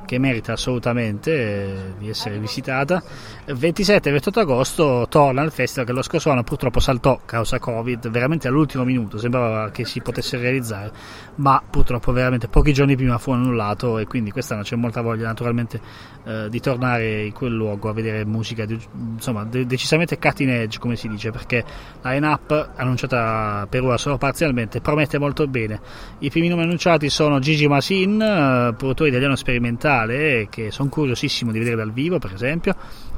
che 0.07 0.17
merita 0.17 0.53
assolutamente 0.53 1.31
eh, 1.31 1.93
di 1.99 2.09
essere 2.09 2.39
visitata. 2.39 3.03
27 3.45 4.09
e 4.09 4.11
28 4.13 4.39
agosto 4.39 5.05
torna 5.09 5.43
il 5.43 5.51
festival 5.51 5.85
che 5.85 5.91
lo 5.91 6.01
scorso 6.01 6.31
anno 6.31 6.43
purtroppo 6.43 6.79
saltò 6.79 7.19
causa 7.25 7.59
Covid, 7.59 8.09
veramente 8.09 8.47
all'ultimo 8.47 8.85
minuto, 8.85 9.17
sembrava 9.17 9.69
che 9.69 9.85
si 9.85 10.01
potesse 10.01 10.37
realizzare, 10.37 10.91
ma 11.35 11.61
purtroppo 11.69 12.11
veramente 12.13 12.47
pochi 12.47 12.73
giorni 12.73 12.95
prima 12.95 13.17
fu 13.17 13.31
annullato 13.31 13.99
e 13.99 14.05
quindi 14.05 14.31
quest'anno 14.31 14.61
c'è 14.63 14.75
molta 14.77 15.01
voglia 15.01 15.27
naturalmente 15.27 15.81
eh, 16.23 16.47
di 16.49 16.59
tornare 16.61 17.25
in 17.25 17.33
quel 17.33 17.53
luogo 17.53 17.89
a 17.89 17.93
vedere 17.93 18.25
musica 18.25 18.65
di- 18.65 18.79
insomma 19.13 19.43
de- 19.43 19.65
decisamente 19.65 20.17
cutting 20.17 20.49
edge 20.49 20.79
come 20.79 20.95
si 20.95 21.07
dice 21.07 21.31
perché 21.31 21.63
la 22.01 22.11
line-up 22.11 22.71
annunciata 22.75 23.67
per 23.69 23.83
ora 23.83 23.97
solo 23.97 24.17
parzialmente 24.17 24.79
promette 24.81 25.17
molto 25.17 25.47
bene 25.47 25.79
i 26.19 26.29
primi 26.29 26.47
nomi 26.47 26.63
annunciati 26.63 27.09
sono 27.09 27.39
Gigi 27.39 27.67
Masin 27.67 28.21
eh, 28.21 28.73
produttore 28.77 29.09
italiano 29.09 29.35
sperimentale 29.35 29.96
che 30.05 30.71
sono 30.71 30.89
curiosissimo 30.89 31.51
di 31.51 31.59
vedere 31.59 31.75
dal 31.75 31.91
vivo 31.91 32.19
per 32.19 32.33
esempio 32.33 32.75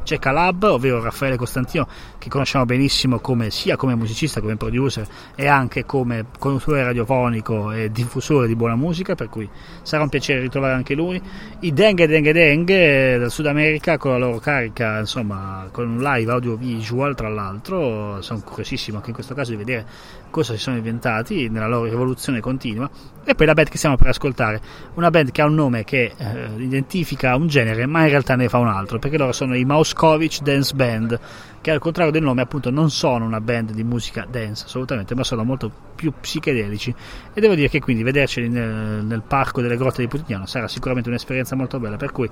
c'è 0.09 0.17
Calab, 0.17 0.63
ovvero 0.63 1.01
Raffaele 1.03 1.35
Costantino, 1.35 1.87
che 2.17 2.29
conosciamo 2.29 2.65
benissimo 2.65 3.19
come, 3.19 3.51
sia 3.51 3.75
come 3.75 3.93
musicista, 3.93 4.41
come 4.41 4.55
producer 4.55 5.07
e 5.35 5.45
anche 5.45 5.85
come 5.85 6.25
conduttore 6.39 6.83
radiofonico 6.83 7.71
e 7.71 7.91
diffusore 7.91 8.47
di 8.47 8.55
buona 8.55 8.75
musica, 8.75 9.13
per 9.13 9.29
cui 9.29 9.47
sarà 9.83 10.01
un 10.01 10.09
piacere 10.09 10.39
ritrovare 10.39 10.73
anche 10.73 10.95
lui. 10.95 11.21
I 11.59 11.73
Dengue 11.73 12.07
Dengue 12.07 12.33
Dengue 12.33 13.17
del 13.19 13.29
Sud 13.29 13.45
America 13.45 13.97
con 13.97 14.11
la 14.11 14.17
loro 14.17 14.39
carica, 14.39 14.97
insomma, 14.97 15.67
con 15.71 15.87
un 15.87 15.99
live 15.99 16.31
audiovisual 16.31 17.13
tra 17.13 17.29
l'altro, 17.29 18.19
sono 18.21 18.41
curiosissimo 18.41 18.97
anche 18.97 19.09
in 19.09 19.15
questo 19.15 19.35
caso 19.35 19.51
di 19.51 19.57
vedere 19.57 19.85
cosa 20.29 20.53
si 20.53 20.59
sono 20.59 20.77
inventati 20.77 21.49
nella 21.49 21.67
loro 21.67 21.85
evoluzione 21.85 22.39
continua. 22.39 22.89
E 23.23 23.35
poi 23.35 23.45
la 23.45 23.53
band 23.53 23.69
che 23.69 23.77
stiamo 23.77 23.95
per 23.95 24.07
ascoltare, 24.07 24.61
una 24.95 25.09
band 25.11 25.31
che 25.31 25.41
ha 25.41 25.45
un 25.45 25.53
nome 25.53 25.83
che 25.83 26.13
eh, 26.17 26.49
identifica 26.57 27.35
un 27.35 27.47
genere, 27.47 27.85
ma 27.85 28.03
in 28.03 28.09
realtà 28.09 28.35
ne 28.35 28.49
fa 28.49 28.57
un 28.57 28.67
altro, 28.67 28.97
perché 28.97 29.17
loro 29.17 29.31
sono 29.31 29.55
i 29.55 29.65
Mauskovic 29.65 30.41
Dance 30.41 30.73
Band, 30.73 31.19
che 31.61 31.71
al 31.71 31.79
contrario 31.79 32.11
del 32.11 32.23
nome 32.23 32.41
appunto 32.41 32.69
non 32.69 32.89
sono 32.89 33.25
una 33.25 33.41
band 33.41 33.71
di 33.71 33.83
musica 33.83 34.25
dance 34.29 34.65
assolutamente, 34.65 35.15
ma 35.15 35.23
sono 35.23 35.43
molto 35.43 35.71
più 35.95 36.13
psichedelici 36.17 36.95
e 37.33 37.41
devo 37.41 37.55
dire 37.55 37.67
che 37.67 37.81
quindi 37.81 38.03
vederceli 38.03 38.47
nel, 38.47 39.03
nel 39.03 39.21
parco 39.21 39.61
delle 39.61 39.75
grotte 39.75 40.01
di 40.01 40.07
Putignano 40.07 40.45
sarà 40.45 40.67
sicuramente 40.69 41.09
un'esperienza 41.09 41.55
molto 41.55 41.79
bella, 41.79 41.97
per 41.97 42.11
cui 42.11 42.29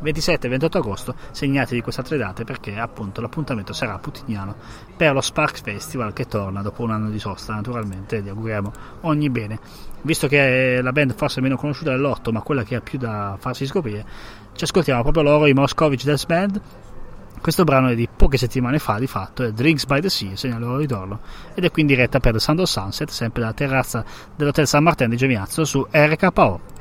27 0.00 0.46
e 0.46 0.50
28 0.50 0.78
agosto 0.78 1.14
segnatevi 1.30 1.82
queste 1.82 2.02
tre 2.02 2.16
date 2.16 2.44
perché 2.44 2.78
appunto 2.78 3.20
l'appuntamento 3.20 3.74
sarà 3.74 3.94
a 3.94 3.98
Putignano 3.98 4.54
per 4.96 5.12
lo 5.12 5.20
Sparks 5.20 5.60
Festival 5.60 6.14
che 6.14 6.26
torna 6.26 6.62
dopo 6.62 6.82
un 6.82 6.92
anno 6.92 7.10
di 7.10 7.18
sosta 7.18 7.54
naturalmente 7.54 8.22
gli 8.22 8.28
auguriamo 8.28 8.72
ogni 9.02 9.28
bene. 9.28 9.58
Visto 10.02 10.28
che 10.28 10.78
è 10.78 10.80
la 10.80 10.92
band 10.92 11.14
forse 11.14 11.42
meno 11.42 11.56
conosciuta 11.56 11.90
dell'otto 11.90 12.32
ma 12.32 12.40
quella 12.40 12.62
che 12.62 12.76
ha 12.76 12.80
più 12.80 12.98
da 12.98 13.36
farsi 13.38 13.66
scoprire, 13.66 14.06
ci 14.54 14.64
ascoltiamo 14.64 15.02
proprio 15.02 15.22
loro, 15.22 15.46
i 15.46 15.52
Moscovic 15.52 16.04
Dance 16.04 16.26
Band 16.26 16.60
questo 17.40 17.64
brano 17.64 17.88
è 17.88 17.94
di 17.94 18.08
poche 18.14 18.36
settimane 18.36 18.78
fa, 18.78 18.98
di 18.98 19.06
fatto, 19.06 19.42
è 19.42 19.52
Drinks 19.52 19.86
by 19.86 20.00
the 20.00 20.10
Sea, 20.10 20.36
segna 20.36 20.56
il 20.56 20.60
loro 20.60 20.76
ritorno, 20.76 21.20
ed 21.54 21.64
è 21.64 21.70
quindi 21.70 21.94
diretta 21.94 22.20
per 22.20 22.32
The 22.32 22.38
Sound 22.38 22.60
of 22.60 22.68
Sunset, 22.68 23.08
sempre 23.08 23.40
dalla 23.40 23.54
terrazza 23.54 24.04
dell'Hotel 24.36 24.66
San 24.66 24.82
Martin 24.82 25.08
di 25.08 25.16
Gemiazzo 25.16 25.64
su 25.64 25.86
RKO. 25.90 26.79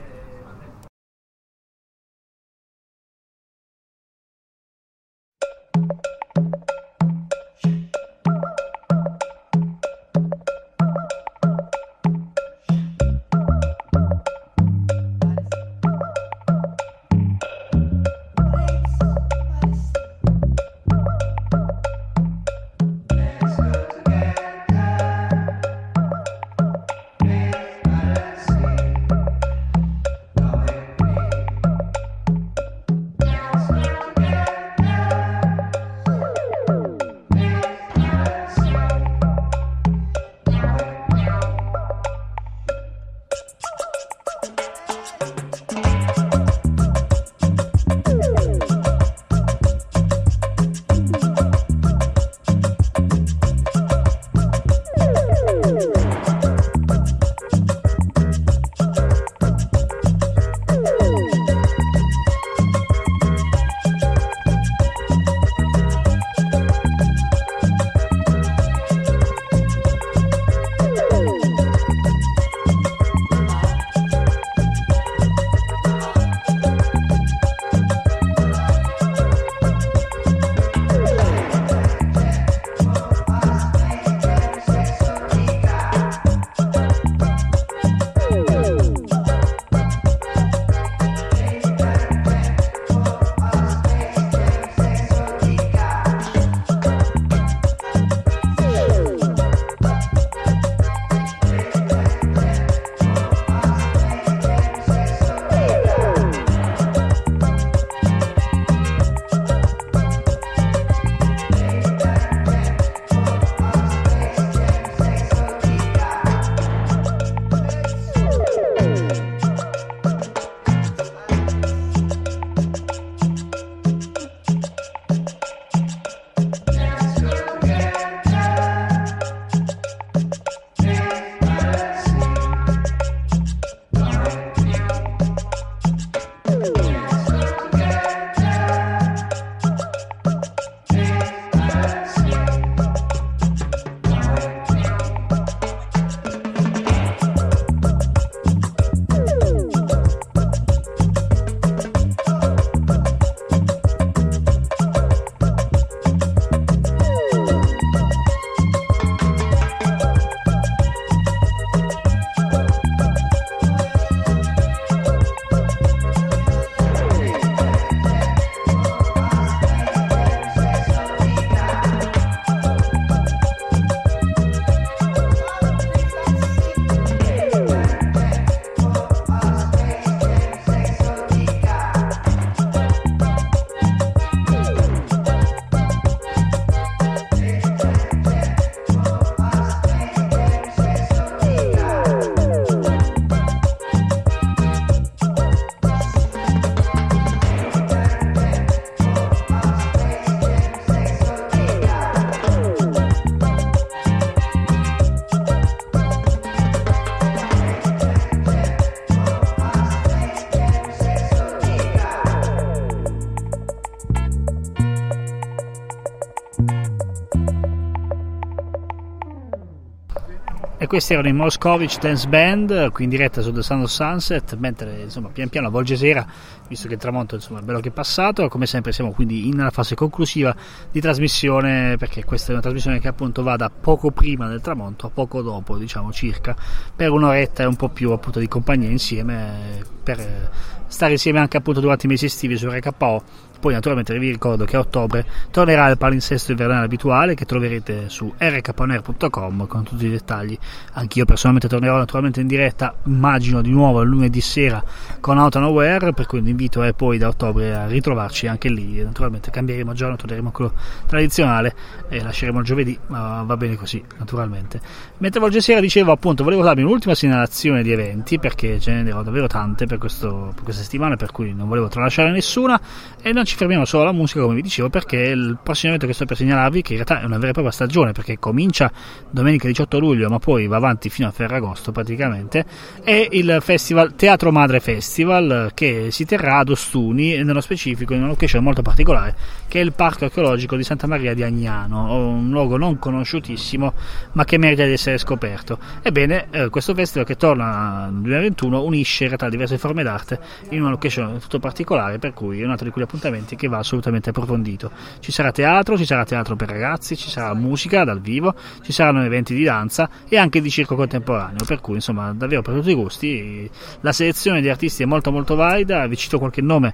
Questi 220.90 221.14
erano 221.14 221.28
i 221.28 221.34
Moscovich 221.34 222.00
Dance 222.00 222.28
Band, 222.28 222.90
qui 222.90 223.04
in 223.04 223.12
diretta 223.12 223.42
su 223.42 223.52
The 223.52 223.62
Sound 223.62 223.84
of 223.84 223.92
Sunset, 223.92 224.56
mentre 224.58 225.02
insomma 225.04 225.30
pian 225.30 225.48
piano 225.48 225.70
volge 225.70 225.96
sera, 225.96 226.26
visto 226.68 226.88
che 226.88 226.96
il 226.96 227.00
tramonto 227.00 227.36
insomma 227.36 227.60
è 227.60 227.62
bello 227.62 227.80
che 227.80 227.90
è 227.90 227.92
passato, 227.92 228.48
come 228.48 228.66
sempre 228.66 228.92
siamo 228.92 229.12
quindi 229.12 229.48
in 229.48 229.54
una 229.54 229.70
fase 229.70 229.94
conclusiva 229.94 230.56
di 230.92 231.00
trasmissione, 231.00 231.96
perché 231.98 232.26
questa 232.26 232.50
è 232.50 232.52
una 232.54 232.62
trasmissione 232.62 233.00
che 233.00 233.08
appunto 233.08 233.44
va 233.44 233.56
da 233.56 233.70
poco 233.70 234.10
prima 234.10 234.48
del 234.48 234.62
tramonto 234.62 235.06
a 235.06 235.12
poco 235.12 235.44
dopo, 235.44 235.78
diciamo 235.78 236.12
circa, 236.12 236.56
per 236.96 237.12
un'oretta 237.12 237.62
e 237.62 237.66
un 237.68 237.76
po' 237.76 237.90
più 237.90 238.10
appunto 238.10 238.40
di 238.40 238.48
compagnia 238.48 238.90
insieme, 238.90 239.84
per 240.02 240.50
stare 240.88 241.12
insieme 241.12 241.38
anche 241.38 241.58
appunto 241.58 241.82
durante 241.82 242.08
i 242.08 242.10
mesi 242.10 242.26
estivi 242.26 242.58
su 242.58 242.68
RKO 242.68 243.24
poi 243.60 243.74
naturalmente 243.74 244.18
vi 244.18 244.32
ricordo 244.32 244.66
che 244.66 244.76
a 244.76 244.80
ottobre 244.80 245.26
tornerà 245.52 245.90
il 245.90 245.98
palinsesto 245.98 246.52
invernale 246.52 246.86
abituale 246.86 247.36
che 247.36 247.46
troverete 247.46 248.10
su 248.10 248.34
rkponer.com 248.38 249.68
con 249.68 249.84
tutti 249.84 250.06
i 250.06 250.10
dettagli. 250.10 250.58
Anch'io 250.94 251.26
personalmente 251.26 251.68
tornerò 251.68 251.98
naturalmente 251.98 252.42
in 252.42 252.48
diretta, 252.48 252.96
immagino 253.06 253.62
di 253.62 253.72
nuovo 253.72 254.04
lunedì 254.04 254.42
sera 254.42 254.84
con 255.20 255.38
Out 255.38 255.56
on 255.56 255.64
Aware, 255.64 256.14
per 256.14 256.26
cui 256.26 256.42
l'invito 256.42 256.84
è 256.84 256.94
poi 256.94 257.18
da 257.18 257.28
ottobre 257.28 257.76
a 257.76 257.88
ritrovarci 257.88 258.48
anche 258.48 258.70
lì. 258.70 259.04
Naturalmente 259.04 259.52
cambieremo 259.52 259.94
giorno, 259.94 260.16
torneremo 260.16 260.50
a 260.50 260.52
quello 260.52 260.74
tradizionale 261.06 261.76
e 262.08 262.22
lasceremo 262.22 262.60
il 262.60 262.66
giovedì, 262.66 262.98
ma 263.08 263.44
va 263.44 263.58
bene 263.58 263.76
così 263.76 264.02
naturalmente. 264.18 264.80
Mentre 265.18 265.40
volge 265.40 265.62
sera 265.62 265.80
dicevo 265.80 266.12
appunto 266.12 266.44
volevo 266.44 266.64
darvi 266.64 266.82
un'ultima 266.82 267.16
segnalazione 267.16 267.84
di 267.84 267.92
eventi 267.92 268.40
perché 268.40 268.80
ce 268.80 269.02
ne 269.02 269.12
ho 269.12 269.22
davvero 269.22 269.48
tante 269.48 269.86
per, 269.86 269.98
questo, 269.98 270.52
per 270.56 270.64
questa 270.64 270.84
settimana 270.84 271.16
per 271.16 271.32
cui 271.32 271.54
non 271.54 271.68
volevo 271.68 271.88
tralasciare 271.88 272.32
nessuna 272.32 272.80
e 273.22 273.32
non 273.34 273.44
ci 273.50 273.56
fermiamo 273.56 273.84
solo 273.84 274.04
alla 274.04 274.12
musica, 274.12 274.42
come 274.42 274.54
vi 274.54 274.62
dicevo, 274.62 274.90
perché 274.90 275.18
il 275.18 275.58
prossimo 275.64 275.88
evento 275.88 276.06
che 276.06 276.14
sto 276.14 276.26
per 276.26 276.38
segnalarvi, 276.38 276.84
che 276.84 276.94
in 276.94 277.04
realtà 277.04 277.22
è 277.22 277.26
una 277.26 277.38
vera 277.38 277.50
e 277.50 277.54
propria 277.54 277.74
stagione, 277.74 278.12
perché 278.12 278.38
comincia 278.38 278.92
domenica 279.28 279.66
18 279.66 279.98
luglio, 279.98 280.30
ma 280.30 280.38
poi 280.38 280.68
va 280.68 280.76
avanti 280.76 281.10
fino 281.10 281.28
a 281.28 281.32
Ferragosto 281.32 281.92
praticamente, 281.92 282.64
è 283.04 283.28
il 283.32 283.58
festival 283.62 284.14
Teatro 284.14 284.52
Madre 284.52 284.80
Festival, 284.80 285.72
che 285.74 286.10
si 286.12 286.26
terrà 286.26 286.58
ad 286.58 286.70
Ostuni, 286.70 287.44
nello 287.44 287.62
specifico 287.62 288.14
in 288.14 288.20
una 288.20 288.30
location 288.30 288.64
molto 288.64 288.84
particolare, 288.84 289.36
che 289.68 289.80
è 289.80 289.84
il 289.84 289.94
Parco 289.94 290.26
Archeologico 290.26 290.76
di 290.76 290.84
Santa 290.84 291.08
Maria 291.08 291.34
di 291.34 291.42
Agnano, 291.42 292.14
un 292.16 292.52
luogo 292.52 292.78
non 292.78 293.00
conosciutissimo, 293.00 293.94
ma 294.34 294.46
che 294.46 294.60
merita 294.60 294.86
di 294.86 294.92
essere 294.92 295.18
scoperto. 295.18 295.80
Ebbene, 296.04 296.50
eh, 296.52 296.70
questo 296.70 296.94
festival 296.94 297.26
che 297.26 297.36
torna 297.36 298.10
nel 298.12 298.22
2021 298.22 298.84
unisce 298.84 299.24
in 299.24 299.30
realtà 299.30 299.50
diverse 299.50 299.80
forme 299.80 300.04
d'arte 300.04 300.40
in 300.70 300.82
una 300.82 300.92
location 300.92 301.40
tutto 301.40 301.58
particolare, 301.58 302.20
per 302.20 302.34
cui 302.34 302.62
è 302.62 302.64
un 302.64 302.70
altro 302.70 302.86
di 302.86 302.92
quegli 302.92 303.06
appuntamenti 303.06 303.38
che 303.56 303.68
va 303.68 303.78
assolutamente 303.78 304.30
approfondito. 304.30 304.92
Ci 305.20 305.32
sarà 305.32 305.52
teatro, 305.52 305.98
ci 305.98 306.06
sarà 306.06 306.24
teatro 306.24 306.56
per 306.56 306.70
ragazzi, 306.70 307.16
ci 307.16 307.30
sarà 307.30 307.54
musica 307.54 308.04
dal 308.04 308.22
vivo, 308.22 308.54
ci 308.82 308.92
saranno 308.92 309.24
eventi 309.24 309.54
di 309.54 309.64
danza 309.64 310.10
e 310.28 310.38
anche 310.38 310.62
di 310.62 310.70
circo 310.70 310.96
contemporaneo, 310.96 311.66
per 311.66 311.82
cui 311.82 311.96
insomma 311.96 312.34
davvero 312.34 312.62
per 312.62 312.76
tutti 312.76 312.92
i 312.92 312.96
gusti 312.96 313.70
la 314.02 314.12
selezione 314.12 314.62
di 314.62 314.70
artisti 314.70 315.04
è 315.04 315.06
molto 315.06 315.32
molto 315.32 315.56
valida, 315.56 316.06
vi 316.08 316.18
cito 316.18 316.40
qualche 316.40 316.62
nome 316.62 316.94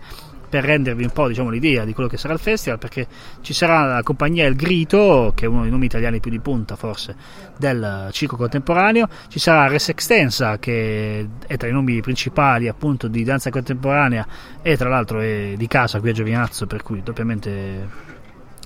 per 0.56 0.64
rendervi 0.64 1.04
un 1.04 1.10
po' 1.10 1.28
diciamo, 1.28 1.50
l'idea 1.50 1.84
di 1.84 1.94
quello 1.94 2.08
che 2.08 2.16
sarà 2.16 2.34
il 2.34 2.40
festival, 2.40 2.80
perché 2.80 3.08
ci 3.42 3.52
sarà 3.52 3.84
la 3.84 4.04
compagnia 4.04 4.46
El 4.46 4.56
Grito, 4.56 5.34
che 5.36 5.44
è 5.44 5.48
uno 5.50 5.64
dei 5.64 5.70
nomi 5.70 5.86
italiani 5.86 6.22
più 6.22 6.32
di 6.32 6.40
punta 6.40 6.78
forse 6.78 7.14
del 7.58 8.08
circo 8.12 8.38
contemporaneo, 8.38 9.10
ci 9.28 9.38
sarà 9.38 9.68
Res 9.68 9.90
Extensa, 9.90 10.58
che 10.58 11.28
è 11.46 11.58
tra 11.58 11.68
i 11.68 11.74
nomi 11.74 12.00
principali 12.00 12.70
appunto 12.70 13.10
di 13.10 13.26
danza 13.26 13.50
contemporanea 13.50 14.26
e 14.62 14.78
tra 14.78 14.88
l'altro 14.88 15.20
è 15.20 15.56
di 15.58 15.68
casa 15.68 16.00
qui 16.00 16.12
a 16.12 16.14
Giovinazzo, 16.14 16.68
per 16.68 16.84
cui 16.84 17.04
doppiamente 17.04 18.14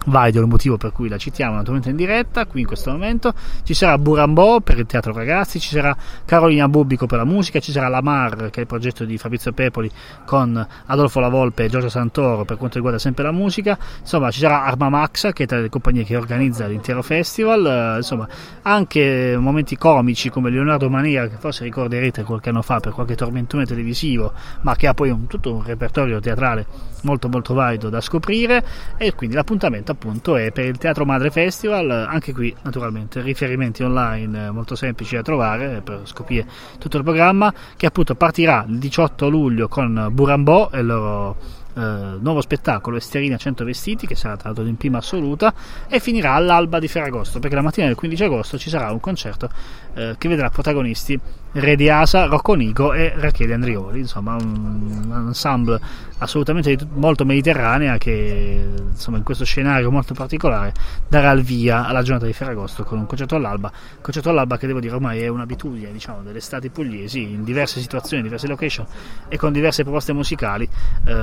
valido 0.10 0.42
il 0.42 0.48
motivo 0.48 0.78
per 0.78 0.92
cui 0.92 1.08
la 1.08 1.18
citiamo 1.18 1.56
naturalmente 1.56 1.90
in 1.90 1.96
diretta 1.96 2.46
qui 2.46 2.62
in 2.62 2.68
questo 2.68 2.92
momento. 2.92 3.34
Ci 3.64 3.74
sarà 3.74 3.98
Burambò 3.98 4.60
per 4.60 4.78
il 4.80 4.86
teatro 4.86 5.14
ragazzi 5.14 5.60
ci 5.60 5.70
sarà 5.70 5.96
Carolina 6.26 6.68
Bubbico 6.68 7.06
per 7.06 7.18
la 7.18 7.26
musica 7.26 7.60
ci 7.60 7.72
sarà 7.72 7.88
Lamar 7.88 8.50
che 8.50 8.58
è 8.58 8.60
il 8.62 8.68
progetto 8.68 9.06
di 9.06 9.18
Fabrizio 9.18 9.52
Pepoli 9.52 9.90
con 10.26 10.66
Adolfo 10.86 11.20
Lavolpe 11.20 11.66
e 11.66 11.70
Giorgio 11.70 11.90
Santoro 11.90 12.46
per 12.46 12.58
quanto 12.58 12.76
riguarda 12.76 13.00
sempre 13.00 13.24
la 13.24 13.32
musica. 13.32 13.78
Insomma 14.00 14.32
ci 14.32 14.40
sarà 14.40 14.66
Arma 14.66 14.90
Maxa 14.90 15.32
che 15.32 15.44
è 15.44 15.48
tra 15.48 15.60
le 15.60 15.70
compagnie 15.70 16.04
che 16.04 16.16
organizza 16.16 16.66
l'intero 16.68 17.02
festival. 17.02 17.66
Eh, 17.66 17.98
insomma 17.98 18.28
anche 18.64 19.36
momenti 19.40 19.78
comici 19.78 20.30
come 20.30 20.50
Leonardo 20.50 20.90
Mania 20.90 21.28
che 21.28 21.38
forse 21.38 21.64
ricorderete 21.64 22.24
qualche 22.24 22.50
anno 22.50 22.62
fa 22.62 22.80
per 22.80 22.92
qualche 22.92 23.16
tormentone 23.16 23.66
televisivo 23.66 24.34
ma 24.62 24.76
che 24.76 24.88
ha 24.88 24.94
poi 24.94 25.10
un, 25.10 25.28
tutto 25.28 25.54
un 25.54 25.64
repertorio 25.64 26.20
teatrale 26.20 26.66
molto 27.04 27.30
molto 27.30 27.54
valido 27.54 27.90
da 27.90 28.02
scoprire. 28.02 28.64
E 28.98 29.14
quindi 29.16 29.36
l'appuntamento 29.36 29.92
appunto 29.92 30.36
è 30.36 30.52
per 30.52 30.66
il 30.66 30.78
Teatro 30.78 31.06
Madre 31.06 31.32
Festival, 31.32 31.90
anche 31.90 32.34
qui 32.34 32.56
naturalmente 32.64 33.22
riferimenti 33.22 33.84
online 33.84 34.52
molto 34.52 34.76
semplici 34.76 35.16
da 35.16 35.22
trovare 35.22 35.82
per 35.82 36.02
scoprire 36.04 36.46
tutto 36.78 36.98
il 36.98 37.04
programma 37.04 37.54
che 37.76 37.86
appunto 37.86 38.16
partirà 38.16 38.66
il 38.68 38.78
18 38.80 39.30
luglio 39.30 39.68
con 39.68 40.10
Burambò 40.12 40.70
e 40.72 40.82
loro 40.82 41.59
eh, 41.80 42.18
nuovo 42.20 42.42
spettacolo 42.42 42.98
Esterina 42.98 43.38
100 43.38 43.64
vestiti 43.64 44.06
che 44.06 44.16
sarà 44.16 44.36
tra 44.36 44.50
l'altro 44.50 44.66
in 44.66 44.76
prima 44.76 44.98
assoluta 44.98 45.54
e 45.88 46.00
finirà 46.00 46.34
all'alba 46.34 46.78
di 46.80 46.88
Ferragosto 46.90 47.40
perché 47.40 47.56
la 47.56 47.62
mattina 47.62 47.88
del 47.88 47.96
15 47.96 48.24
agosto 48.24 48.58
ci 48.58 48.70
sarà 48.70 48.92
un 48.92 49.00
concerto 49.00 49.50
eh, 49.94 50.16
che 50.18 50.28
vedrà 50.28 50.50
protagonisti 50.50 51.20
Re 51.52 51.76
di 51.76 51.90
Asa, 51.90 52.26
Rocco 52.26 52.54
Nico 52.54 52.94
e 52.94 53.12
Rachele 53.16 53.56
Andrioli. 53.56 54.00
Insomma 54.00 54.36
un, 54.36 55.08
un 55.10 55.26
ensemble 55.28 55.80
assolutamente 56.20 56.78
molto 56.94 57.26
mediterranea 57.26 57.98
che 57.98 58.68
insomma 58.92 59.18
in 59.18 59.24
questo 59.24 59.46
scenario 59.46 59.90
molto 59.90 60.14
particolare 60.14 60.74
darà 61.08 61.32
il 61.32 61.42
via 61.42 61.88
alla 61.88 62.04
giornata 62.04 62.28
di 62.28 62.34
Ferragosto 62.34 62.84
con 62.84 63.00
un 63.00 63.08
concerto 63.08 63.36
all'alba. 63.36 63.72
Concerto 64.00 64.30
all'alba 64.30 64.58
che 64.58 64.68
devo 64.68 64.80
dire 64.80 64.94
ormai 64.94 65.22
è 65.22 65.28
un'abitudine 65.28 65.92
diciamo 65.92 66.22
delle 66.22 66.38
estati 66.38 66.70
pugliesi 66.70 67.22
in 67.22 67.44
diverse 67.44 67.80
situazioni, 67.80 68.18
in 68.18 68.28
diverse 68.28 68.48
location 68.48 68.86
e 69.28 69.38
con 69.38 69.52
diverse 69.52 69.82
proposte 69.82 70.14
musicali 70.14 70.70
eh, 71.06 71.14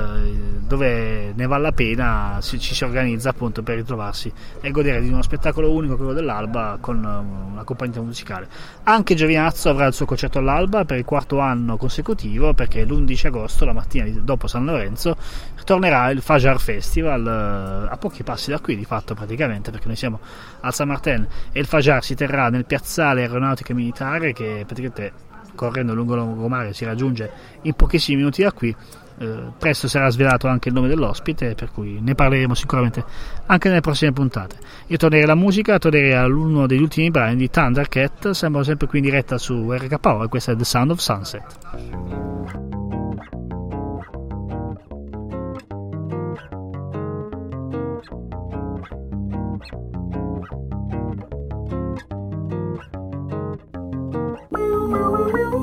dove 0.65 1.33
ne 1.33 1.45
vale 1.47 1.63
la 1.63 1.71
pena 1.71 2.37
si, 2.41 2.59
ci 2.59 2.75
si 2.75 2.83
organizza 2.83 3.29
appunto 3.29 3.63
per 3.63 3.75
ritrovarsi 3.75 4.31
e 4.61 4.71
godere 4.71 5.01
di 5.01 5.09
uno 5.09 5.21
spettacolo 5.21 5.71
unico 5.71 5.95
quello 5.95 6.13
dell'alba 6.13 6.77
con 6.79 6.97
una 6.97 7.63
compagnia 7.63 8.01
musicale. 8.01 8.47
Anche 8.83 9.15
Giovinazzo 9.15 9.69
avrà 9.69 9.85
il 9.85 9.93
suo 9.93 10.05
concerto 10.05 10.39
all'alba 10.39 10.85
per 10.85 10.97
il 10.97 11.05
quarto 11.05 11.39
anno 11.39 11.77
consecutivo 11.77 12.53
perché 12.53 12.83
l'11 12.83 13.27
agosto 13.27 13.65
la 13.65 13.73
mattina 13.73 14.07
dopo 14.21 14.47
San 14.47 14.65
Lorenzo 14.65 15.15
tornerà 15.63 16.09
il 16.09 16.21
Fajar 16.21 16.59
Festival 16.59 17.25
eh, 17.25 17.91
a 17.91 17.97
pochi 17.97 18.23
passi 18.23 18.49
da 18.49 18.59
qui 18.59 18.75
di 18.75 18.85
fatto 18.85 19.13
praticamente 19.13 19.71
perché 19.71 19.87
noi 19.87 19.95
siamo 19.95 20.19
al 20.61 20.73
San 20.73 20.87
Martin 20.87 21.27
e 21.51 21.59
il 21.59 21.65
Fajar 21.65 22.03
si 22.03 22.15
terrà 22.15 22.49
nel 22.49 22.65
piazzale 22.65 23.21
aeronautica 23.21 23.73
militare 23.73 24.33
che 24.33 24.63
praticamente 24.65 25.25
correndo 25.57 25.93
lungo 25.93 26.13
il 26.13 26.21
lungomare 26.21 26.73
si 26.73 26.85
raggiunge 26.85 27.29
in 27.63 27.73
pochissimi 27.73 28.17
minuti 28.17 28.43
da 28.43 28.53
qui 28.53 28.73
eh, 29.19 29.51
presto 29.57 29.87
sarà 29.87 30.09
svelato 30.09 30.47
anche 30.47 30.69
il 30.69 30.75
nome 30.75 30.87
dell'ospite, 30.87 31.55
per 31.55 31.71
cui 31.71 31.99
ne 32.01 32.15
parleremo 32.15 32.53
sicuramente 32.53 33.03
anche 33.45 33.67
nelle 33.69 33.81
prossime 33.81 34.11
puntate. 34.11 34.57
Io 34.87 34.97
tornerei 34.97 35.25
alla 35.25 35.35
musica, 35.35 35.77
tornerei 35.79 36.13
all'uno 36.13 36.67
degli 36.67 36.81
ultimi 36.81 37.09
brani 37.09 37.35
di 37.35 37.49
Thundercat, 37.49 38.31
siamo 38.31 38.63
sempre 38.63 38.87
qui 38.87 38.99
in 38.99 39.05
diretta 39.05 39.37
su 39.37 39.71
RKO 39.71 40.23
e 40.23 40.27
questo 40.27 40.51
è 40.51 40.55
The 40.55 40.63
Sound 40.63 40.91
of 40.91 40.99
Sunset. 40.99 42.45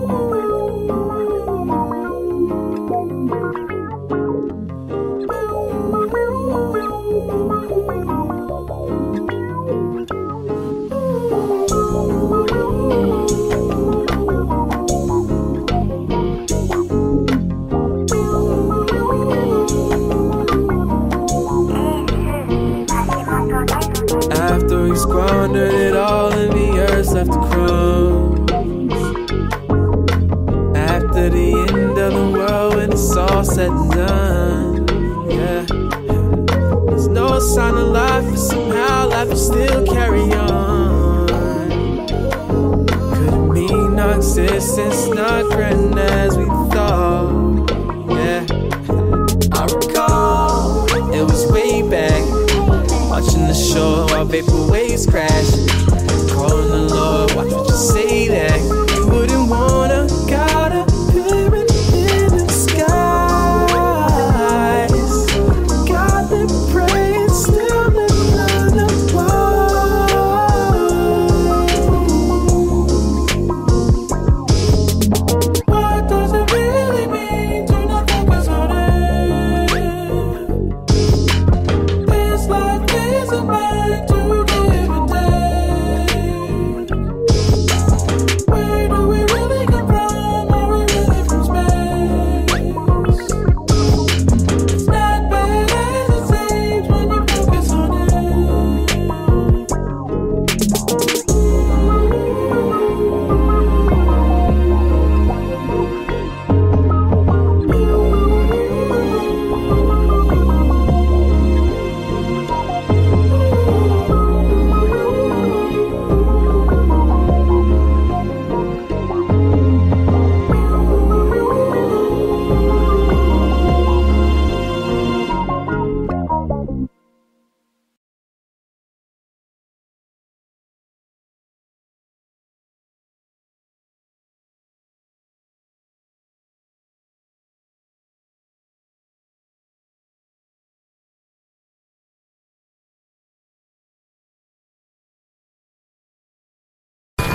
After 0.07 0.34
mean 44.25 44.49
our 44.49 44.55
existence 44.55 45.07
not 45.09 45.45
grand 45.51 45.99
as 45.99 46.37
we 46.37 46.47
thought? 46.47 47.71
Yeah. 48.11 48.47
I 49.53 49.65
recall 49.65 50.87
it 51.13 51.23
was 51.23 51.51
way 51.53 51.83
back. 51.89 52.23
Watching 53.11 53.47
the 53.47 53.55
shore 53.55 54.07
while 54.07 54.25
vapor 54.25 54.67
waves 54.71 55.07
crash. 55.07 55.51
Calling 56.33 56.71
the 56.71 56.89
Lord, 56.91 57.35
watch 57.35 57.53
what 57.53 57.69
you 57.69 57.77
say 57.77 58.29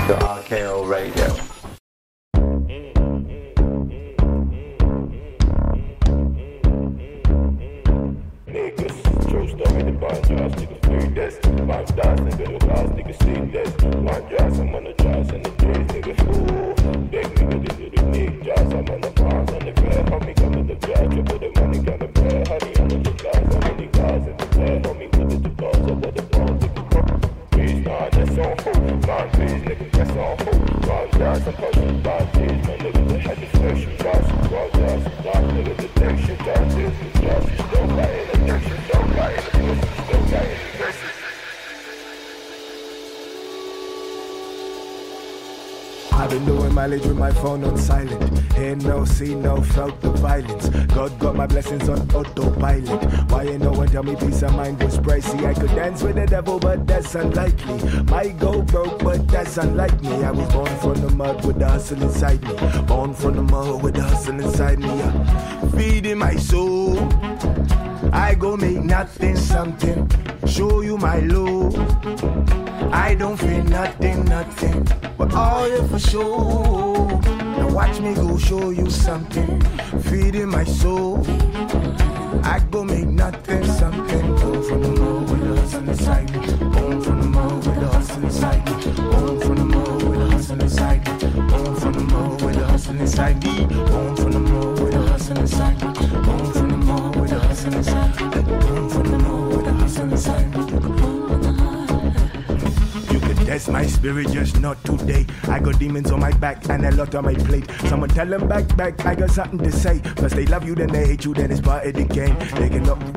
The 0.09 0.15
RKO 0.15 0.89
Radio. 0.89 1.18
Devil, 56.39 56.59
but 56.59 56.87
that's 56.87 57.15
unlikely. 57.15 58.03
Might 58.03 58.39
go 58.39 58.61
broke, 58.61 58.99
but 58.99 59.27
that's 59.27 59.57
unlike 59.57 60.01
me. 60.01 60.23
I 60.23 60.31
was 60.31 60.49
born 60.53 60.73
from 60.77 60.93
the 61.01 61.09
mud 61.09 61.45
with 61.45 61.59
the 61.59 61.67
hustle 61.67 62.01
inside 62.01 62.41
me. 62.43 62.55
Born 62.83 63.13
from 63.13 63.35
the 63.35 63.43
mud 63.43 63.83
with 63.83 63.95
the 63.95 64.03
hustle 64.03 64.39
inside 64.39 64.79
me. 64.79 64.87
Yeah. 64.87 65.69
Feeding 65.75 66.17
my 66.17 66.35
soul. 66.37 66.97
I 68.13 68.35
go 68.39 68.55
make 68.55 68.81
nothing 68.83 69.35
something. 69.35 70.09
Show 70.45 70.79
you 70.81 70.97
my 70.97 71.19
love. 71.19 71.75
I 72.93 73.15
don't 73.15 73.37
feel 73.37 73.63
nothing, 73.65 74.23
nothing. 74.23 74.87
But 75.17 75.33
all 75.33 75.65
here 75.65 75.87
for 75.89 75.99
sure. 75.99 77.21
Now 77.57 77.69
watch 77.73 77.99
me 77.99 78.13
go 78.13 78.37
show 78.37 78.69
you 78.69 78.89
something. 78.89 79.61
Feeding 80.07 80.47
my 80.47 80.63
soul. 80.63 81.21
I 82.43 82.65
go 82.71 82.85
make 82.85 83.07
nothing 83.07 83.65
something. 83.65 84.38
The 86.05 87.69
with 87.69 87.83
hustle 87.91 88.23
inside 88.23 88.65
me. 88.65 88.73
The 88.83 89.01
with 90.09 90.31
hustle 90.31 90.61
inside 90.61 91.05
me. 91.05 91.13
The 91.19 91.55
with 92.45 92.55
hustle 92.55 92.99
inside 92.99 93.43
me. 93.43 93.65
The 93.65 93.79
with 94.81 94.93
hustle 94.93 95.37
inside 95.39 95.81
me. 95.81 95.91
The 95.91 96.11
with 97.19 97.31
hustle 97.31 97.73
inside 97.73 98.11
me. 98.19 98.25
The 98.29 98.41
with 99.57 99.67
hustle 99.67 100.11
inside 100.11 100.47
me. 100.55 100.61
You 103.13 103.19
can 103.19 103.35
test 103.45 103.69
my 103.69 103.85
spirit, 103.85 104.31
just 104.31 104.59
not 104.59 104.83
today. 104.83 105.25
I 105.47 105.59
got 105.59 105.79
demons 105.79 106.11
on 106.11 106.19
my 106.19 106.31
back 106.33 106.69
and 106.69 106.85
a 106.85 106.91
lot 106.91 107.15
on 107.15 107.25
my 107.25 107.33
plate. 107.33 107.69
Someone 107.85 108.09
tell 108.09 108.27
them 108.27 108.47
back, 108.47 108.75
back, 108.77 109.05
I 109.05 109.15
got 109.15 109.31
something 109.31 109.59
to 109.59 109.71
say. 109.71 109.99
First 110.17 110.35
they 110.35 110.45
love 110.45 110.65
you, 110.65 110.75
then 110.75 110.89
they 110.89 111.07
hate 111.07 111.25
you, 111.25 111.33
then 111.33 111.51
it's 111.51 111.61
part 111.61 111.85
of 111.85 111.93
the 111.93 112.05
game. 112.05 112.37
They 112.55 112.69
can 112.69 112.87
up. 112.89 113.08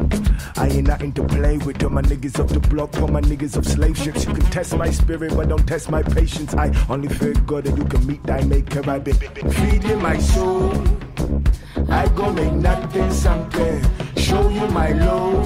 I 0.63 0.69
ain't 0.69 0.87
nothing 0.87 1.13
to 1.15 1.25
play 1.25 1.59
with. 1.59 1.83
All 1.83 1.91
my 1.91 2.03
niggas 2.03 2.39
off 2.39 2.49
the 2.49 2.61
block, 2.61 2.97
all 3.01 3.09
my 3.09 3.21
niggas 3.21 3.59
off 3.59 3.65
slave 3.65 3.99
ships. 3.99 4.25
You 4.25 4.33
can 4.33 4.47
test 4.53 4.77
my 4.77 4.91
spirit, 4.91 5.35
but 5.35 5.49
don't 5.49 5.67
test 5.67 5.91
my 5.91 6.05
patience. 6.05 6.55
I 6.55 6.71
only 6.89 7.09
fear 7.09 7.33
God 7.33 7.65
that 7.65 7.77
you 7.77 7.85
can 7.85 8.07
meet 8.07 8.23
thy 8.23 8.45
maker. 8.45 8.89
I've 8.89 9.03
been 9.03 9.17
feeding 9.51 10.01
my 10.01 10.17
soul. 10.19 10.73
I 11.89 12.07
go 12.15 12.33
make 12.33 12.53
nothing 12.53 13.13
something. 13.13 13.83
Show 14.17 14.51
you 14.51 14.69
my 14.69 14.93
love. 14.93 15.45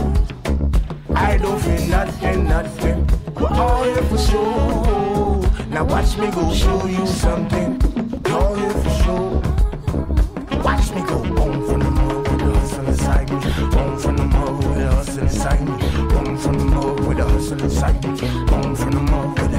I 1.15 1.39
don't 1.39 1.61
feel 1.63 1.87
nothing, 1.87 2.45
nothing. 2.45 3.09
We're 3.37 3.49
all 3.49 3.85
here 3.85 4.03
for 4.03 4.19
show. 4.19 5.41
Now 5.71 5.85
watch 5.85 6.19
me 6.19 6.31
go 6.31 6.53
show 6.53 6.85
you 6.85 7.07
something. 7.07 7.81
All 8.27 8.55
here 8.55 8.71
for 8.71 8.91
show. 9.03 10.63
Watch 10.63 10.91
me 10.91 11.01
go 11.01 11.25
home 11.37 11.76
hustle 15.17 15.23
inside 15.23 15.61
me. 15.65 15.73
Home 16.15 16.37
from 16.37 16.59
the 16.59 16.65
mud 16.65 17.01
with 17.01 17.17
the 17.17 17.25
hustle 17.25 17.63
inside 17.63 18.05
me. 18.05 18.29
Home 18.49 18.77
from 18.77 18.91
the 18.91 19.01
mud 19.01 19.39
with 19.39 19.51
the 19.51 19.59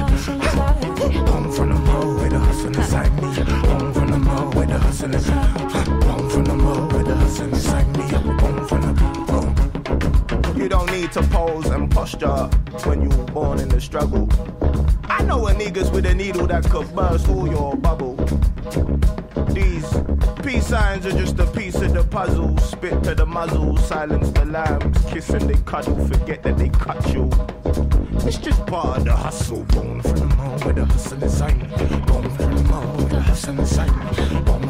Home 1.30 1.52
from 1.52 1.68
the 1.70 1.74
mud 1.74 2.20
with 2.20 2.30
the 2.30 2.38
hustle 2.38 2.68
inside 2.68 3.14
me. 3.16 3.34
Home 3.68 3.92
from 3.92 4.08
the 4.08 4.18
mud 4.18 4.54
with 4.54 4.68
the 4.68 4.78
hustle 4.78 5.14
inside 5.14 5.54
me. 5.54 6.06
Home 6.06 6.30
from 6.30 6.44
the 6.44 6.54
mud 6.54 6.92
with 6.92 7.06
the 7.06 7.16
hustle 7.16 7.48
inside 7.48 7.96
me. 7.96 8.02
Home 8.42 8.66
from 8.66 8.80
the 8.82 8.92
home. 9.32 10.56
You 10.56 10.68
don't 10.68 10.90
need 10.92 11.12
to 11.12 11.22
pose 11.22 11.66
and 11.66 11.90
posture 11.90 12.48
when 12.84 13.02
you 13.02 13.16
were 13.16 13.24
born 13.24 13.58
in 13.58 13.68
the 13.68 13.80
struggle. 13.80 14.28
I 15.04 15.22
know 15.24 15.46
a 15.48 15.54
niggas 15.54 15.92
with 15.92 16.06
a 16.06 16.14
needle 16.14 16.46
that 16.46 16.64
could 16.70 16.94
burst 16.94 17.28
all 17.28 17.48
your 17.48 17.76
bubble. 17.76 18.14
These 19.52 19.90
peace 20.42 20.66
signs 20.66 21.06
are 21.06 21.12
just 21.12 21.38
a 21.38 21.46
piece 21.46 21.76
of 21.76 21.92
the 21.94 22.04
puzzle. 22.04 22.56
Spit 22.58 23.02
to 23.04 23.14
the 23.14 23.26
muzzle, 23.26 23.76
silence 23.78 24.30
the 24.30 24.44
lambs, 24.44 25.04
kiss 25.06 25.30
and 25.30 25.48
they 25.48 25.60
cuddle, 25.62 25.96
forget 26.06 26.42
that 26.42 26.58
they 26.58 26.68
cut 26.68 27.12
you. 27.12 27.30
It's 28.26 28.38
just 28.38 28.64
part 28.66 28.98
of 28.98 29.04
the 29.04 29.16
hustle. 29.16 29.64
Born 29.64 30.02
from 30.02 30.14
the 30.14 30.26
mall 30.36 30.58
with 30.64 30.76
the 30.76 30.84
hustle 30.84 31.22
is 31.22 31.42
me. 31.42 31.48
Born 32.06 32.30
from 32.30 32.54
the 32.54 32.62
mall 32.64 32.96
with 32.96 33.10
the 33.10 33.20
hustle 33.20 33.54
me. 33.54 34.40
Born 34.42 34.68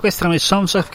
E 0.00 0.02
questi 0.02 0.22
erano 0.22 0.34
i 0.34 0.38
Songs 0.38 0.72
of 0.72 0.88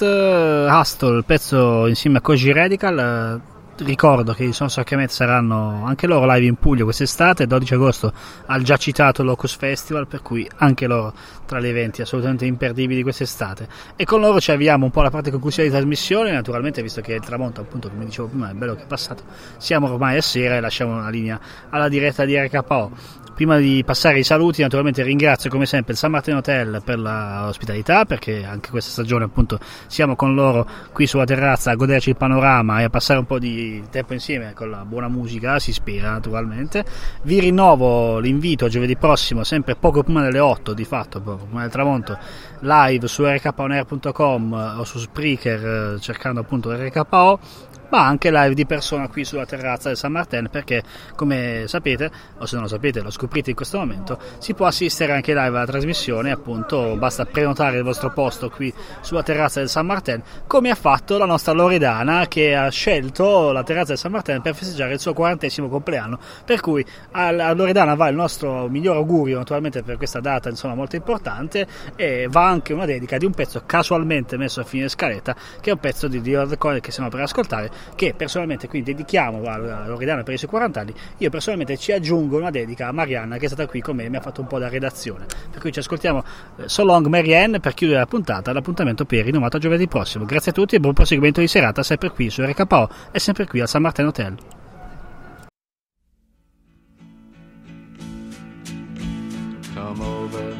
uh, 0.00 0.68
Hustle, 0.68 1.18
il 1.18 1.24
pezzo 1.24 1.86
insieme 1.86 2.18
a 2.18 2.20
Koji 2.20 2.50
Radical. 2.50 3.40
Uh, 3.40 3.57
ricordo 3.78 4.32
che 4.32 4.44
i 4.44 4.52
Sons 4.52 4.76
of 4.76 4.84
Kemet 4.84 5.10
saranno 5.10 5.84
anche 5.84 6.06
loro 6.06 6.30
live 6.32 6.46
in 6.46 6.56
Puglia 6.56 6.84
quest'estate, 6.84 7.46
12 7.46 7.74
agosto 7.74 8.12
al 8.46 8.62
già 8.62 8.76
citato 8.76 9.22
Locus 9.22 9.56
Festival, 9.56 10.06
per 10.06 10.22
cui 10.22 10.48
anche 10.56 10.86
loro 10.86 11.12
tra 11.46 11.60
gli 11.60 11.66
eventi 11.66 12.02
assolutamente 12.02 12.44
imperdibili 12.44 13.02
quest'estate. 13.02 13.68
E 13.96 14.04
con 14.04 14.20
loro 14.20 14.40
ci 14.40 14.50
avviamo 14.50 14.84
un 14.84 14.90
po' 14.90 15.00
alla 15.00 15.10
parte 15.10 15.30
conclusione 15.30 15.68
di 15.68 15.74
trasmissione, 15.74 16.32
naturalmente 16.32 16.82
visto 16.82 17.00
che 17.00 17.14
il 17.14 17.22
tramonto, 17.22 17.60
appunto 17.60 17.88
come 17.88 18.04
dicevo 18.04 18.28
prima, 18.28 18.50
è 18.50 18.54
bello 18.54 18.74
che 18.74 18.82
è 18.82 18.86
passato, 18.86 19.22
siamo 19.58 19.90
ormai 19.90 20.16
a 20.16 20.22
sera 20.22 20.56
e 20.56 20.60
lasciamo 20.60 21.00
la 21.00 21.08
linea 21.08 21.40
alla 21.70 21.88
diretta 21.88 22.24
di 22.24 22.36
RKO. 22.36 23.26
Prima 23.38 23.56
di 23.56 23.84
passare 23.86 24.16
ai 24.16 24.24
saluti, 24.24 24.62
naturalmente 24.62 25.04
ringrazio 25.04 25.48
come 25.48 25.64
sempre 25.64 25.92
il 25.92 25.98
San 25.98 26.10
Martino 26.10 26.38
Hotel 26.38 26.82
per 26.84 26.98
l'ospitalità, 26.98 28.04
perché 28.04 28.44
anche 28.44 28.70
questa 28.70 28.90
stagione 28.90 29.26
appunto 29.26 29.60
siamo 29.86 30.16
con 30.16 30.34
loro 30.34 30.68
qui 30.90 31.06
sulla 31.06 31.24
terrazza 31.24 31.70
a 31.70 31.76
goderci 31.76 32.08
il 32.08 32.16
panorama 32.16 32.80
e 32.80 32.82
a 32.82 32.90
passare 32.90 33.20
un 33.20 33.26
po' 33.26 33.38
di 33.38 33.67
tempo 33.90 34.12
insieme 34.12 34.52
con 34.54 34.70
la 34.70 34.84
buona 34.84 35.08
musica, 35.08 35.58
si 35.58 35.70
ispira 35.70 36.10
naturalmente. 36.10 36.84
Vi 37.22 37.40
rinnovo 37.40 38.18
l'invito 38.18 38.66
a 38.66 38.68
giovedì 38.68 38.96
prossimo, 38.96 39.44
sempre 39.44 39.74
poco 39.74 40.02
prima 40.02 40.22
delle 40.22 40.38
8 40.38 40.72
di 40.72 40.84
fatto, 40.84 41.20
poco 41.20 41.44
prima 41.44 41.62
del 41.62 41.70
tramonto, 41.70 42.18
live 42.60 43.06
su 43.06 43.24
rkonair.com 43.24 44.74
o 44.78 44.84
su 44.84 44.98
Spreaker 44.98 45.94
eh, 45.94 46.00
cercando 46.00 46.40
appunto 46.40 46.72
RKO 46.72 47.38
ma 47.90 48.06
anche 48.06 48.30
live 48.30 48.54
di 48.54 48.66
persona 48.66 49.08
qui 49.08 49.24
sulla 49.24 49.46
terrazza 49.46 49.88
del 49.88 49.96
San 49.96 50.12
Martin 50.12 50.48
perché 50.50 50.82
come 51.14 51.64
sapete 51.66 52.10
o 52.38 52.46
se 52.46 52.54
non 52.54 52.64
lo 52.64 52.70
sapete 52.70 53.00
lo 53.00 53.10
scoprite 53.10 53.50
in 53.50 53.56
questo 53.56 53.78
momento 53.78 54.18
si 54.38 54.54
può 54.54 54.66
assistere 54.66 55.12
anche 55.12 55.32
live 55.32 55.48
alla 55.48 55.66
trasmissione 55.66 56.30
appunto 56.30 56.96
basta 56.96 57.24
prenotare 57.24 57.78
il 57.78 57.84
vostro 57.84 58.10
posto 58.10 58.50
qui 58.50 58.72
sulla 59.00 59.22
terrazza 59.22 59.60
del 59.60 59.68
San 59.68 59.86
Martin 59.86 60.22
come 60.46 60.70
ha 60.70 60.74
fatto 60.74 61.16
la 61.18 61.24
nostra 61.24 61.52
Loredana 61.52 62.26
che 62.28 62.54
ha 62.54 62.68
scelto 62.68 63.52
la 63.52 63.62
terrazza 63.62 63.88
del 63.88 63.98
San 63.98 64.12
Martin 64.12 64.42
per 64.42 64.54
festeggiare 64.54 64.92
il 64.92 65.00
suo 65.00 65.14
quarantesimo 65.14 65.68
compleanno 65.68 66.18
per 66.44 66.60
cui 66.60 66.84
a 67.12 67.52
Loredana 67.52 67.94
va 67.94 68.08
il 68.08 68.16
nostro 68.16 68.68
miglior 68.68 68.96
augurio 68.96 69.38
naturalmente 69.38 69.82
per 69.82 69.96
questa 69.96 70.20
data 70.20 70.48
insomma 70.48 70.74
molto 70.74 70.96
importante 70.96 71.66
e 71.96 72.28
va 72.30 72.46
anche 72.46 72.72
una 72.72 72.84
dedica 72.84 73.16
di 73.16 73.24
un 73.24 73.32
pezzo 73.32 73.62
casualmente 73.64 74.36
messo 74.36 74.60
a 74.60 74.64
fine 74.64 74.88
scaletta 74.88 75.34
che 75.60 75.70
è 75.70 75.72
un 75.72 75.78
pezzo 75.78 76.06
di 76.08 76.20
Dio 76.20 76.46
che 76.48 76.90
stiamo 76.90 77.08
per 77.08 77.20
ascoltare 77.20 77.70
che 77.94 78.14
personalmente 78.16 78.68
qui 78.68 78.82
dedichiamo 78.82 79.42
a 79.44 79.86
Loredana 79.86 80.22
per 80.22 80.34
i 80.34 80.38
suoi 80.38 80.50
40 80.50 80.80
anni, 80.80 80.94
io 81.18 81.30
personalmente 81.30 81.76
ci 81.76 81.92
aggiungo 81.92 82.36
una 82.38 82.50
dedica 82.50 82.88
a 82.88 82.92
Marianna 82.92 83.36
che 83.36 83.46
è 83.46 83.48
stata 83.48 83.66
qui 83.66 83.80
con 83.80 83.96
me 83.96 84.04
e 84.04 84.08
mi 84.08 84.16
ha 84.16 84.20
fatto 84.20 84.40
un 84.40 84.46
po' 84.46 84.58
da 84.58 84.68
redazione. 84.68 85.26
Per 85.50 85.60
cui 85.60 85.72
ci 85.72 85.78
ascoltiamo 85.78 86.24
eh, 86.56 86.68
So 86.68 86.84
Long 86.84 87.06
Marianne 87.06 87.60
per 87.60 87.74
chiudere 87.74 87.98
la 87.98 88.06
puntata, 88.06 88.52
l'appuntamento 88.52 89.04
per 89.04 89.24
rinomato 89.24 89.56
a 89.56 89.60
giovedì 89.60 89.88
prossimo. 89.88 90.24
Grazie 90.24 90.50
a 90.52 90.54
tutti 90.54 90.76
e 90.76 90.80
buon 90.80 90.94
proseguimento 90.94 91.40
di 91.40 91.48
serata 91.48 91.82
sempre 91.82 92.10
qui 92.10 92.30
su 92.30 92.42
RKO 92.42 92.88
e 93.10 93.18
sempre 93.18 93.46
qui 93.46 93.60
al 93.60 93.68
San 93.68 93.82
Martin 93.82 94.06
Hotel. 94.06 94.36
Come 99.74 100.02
over 100.02 100.56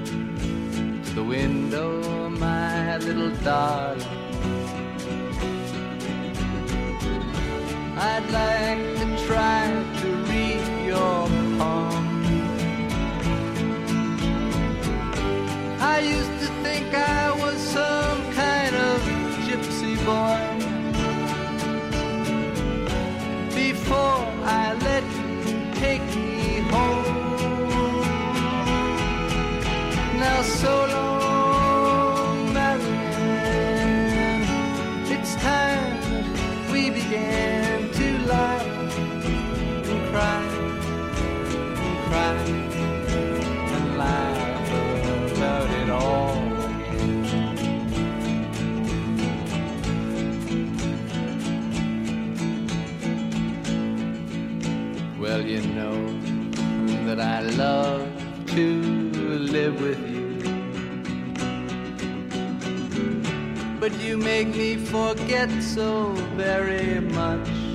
to 1.03 1.15
the 1.15 1.23
window, 1.23 2.29
my 2.31 2.97
little 2.99 3.31
darling. 3.43 4.08
I'd 8.01 8.31
like 8.31 8.79
to 9.01 9.27
try 9.27 9.67
to 10.01 10.09
read 10.31 10.63
your 10.87 11.27
palm. 11.59 12.07
I 15.81 15.99
used 15.99 16.35
to 16.43 16.47
think 16.63 16.95
I 16.95 17.33
was 17.43 17.59
some 17.61 18.21
kind 18.35 18.77
of 18.77 19.01
gypsy 19.47 19.97
boy. 20.07 20.39
Before 23.57 24.21
I 24.45 24.75
let 24.89 25.05
you 25.49 25.59
take 25.83 26.07
me 26.15 26.61
home. 26.71 27.19
Now 30.21 30.43
so 30.43 30.87
long, 30.95 31.18
Well, 55.19 55.43
you 55.43 55.61
know 55.61 56.07
that 57.07 57.21
I 57.21 57.41
love 57.41 58.09
to 58.49 58.83
live 59.39 59.81
with 59.81 60.01
you. 60.09 60.29
But 63.79 63.93
you 64.01 64.17
make 64.17 64.49
me 64.49 64.77
forget 64.77 65.51
so 65.63 66.13
very 66.37 67.01
much. 67.01 67.68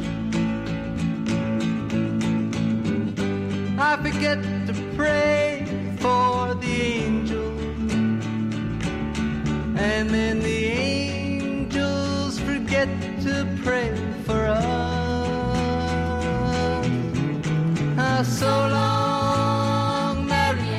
I 3.76 3.98
forget 3.98 4.42
to 4.68 4.74
pray 4.96 5.66
for 5.98 6.54
the 6.54 6.68
angels, 6.68 7.94
and 9.76 10.10
then 10.10 10.40
the 10.40 10.66
angels 10.66 12.40
forget 12.40 12.88
to 13.24 13.48
pray 13.64 13.96
for 14.26 14.46
us. 14.46 14.64
Ah, 17.98 18.22
so 18.24 18.68
long, 18.78 20.28
Marianne. 20.28 20.70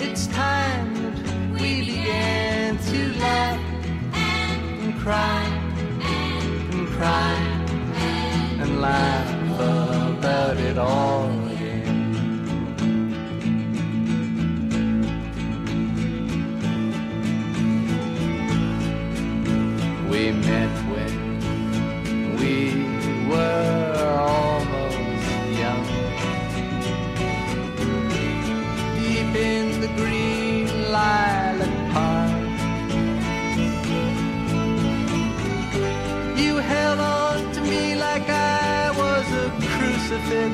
It's 0.00 0.28
time 0.28 0.94
that 0.94 1.60
we 1.60 1.80
began 1.86 2.78
to 2.78 3.12
laugh 3.18 3.60
and 4.14 4.94
cry 5.00 5.44
and 6.72 6.88
cry 6.88 7.34
and 8.60 8.80
laugh 8.80 9.33
benefit 40.30 40.53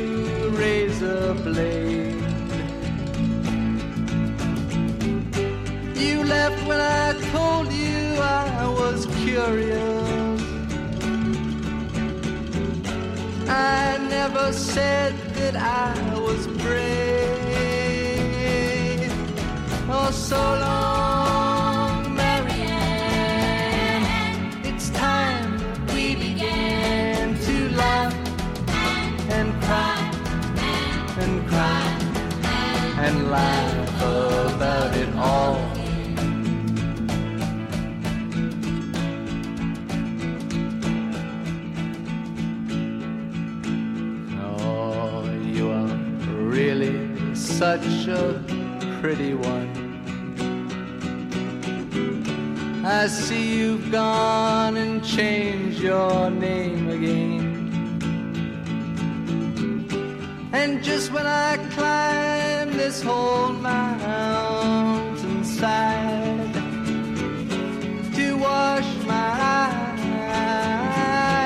blade. 1.33 2.15
You 5.95 6.23
left 6.23 6.59
when 6.67 6.79
I 6.79 7.13
told 7.31 7.71
you 7.71 8.15
I 8.21 8.67
was 8.79 9.05
curious. 9.23 10.41
I 13.47 13.97
never 14.09 14.53
said 14.53 15.13
that 15.35 15.55
I 15.55 16.19
was 16.19 16.47
brave. 16.47 16.81
Oh, 19.89 20.11
so 20.11 20.37
long, 20.37 21.00
laugh 33.31 34.01
about 34.55 34.93
it 35.03 35.09
all. 35.15 35.57
Oh, 44.43 45.23
you 45.55 45.71
are 45.71 45.95
really 46.57 46.95
such 47.33 48.07
a 48.07 48.43
pretty 48.99 49.33
one. 49.33 49.69
I 52.83 53.07
see 53.07 53.59
you've 53.59 53.91
gone 53.91 54.75
and 54.75 55.01
changed 55.05 55.79
your 55.79 56.29
name 56.29 56.89
again. 56.89 57.47
And 60.51 60.83
just 60.83 61.13
when 61.13 61.25
I 61.25 61.55
climb 61.75 62.40
this 62.83 63.03
whole 63.03 63.53
mountainside 63.53 66.53
to 68.15 68.37
wash 68.37 68.95
my 69.05 69.39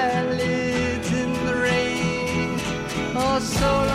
eyelids 0.07 1.11
in 1.11 1.33
the 1.45 1.55
rain, 1.55 2.57
oh, 3.17 3.39
so 3.39 3.94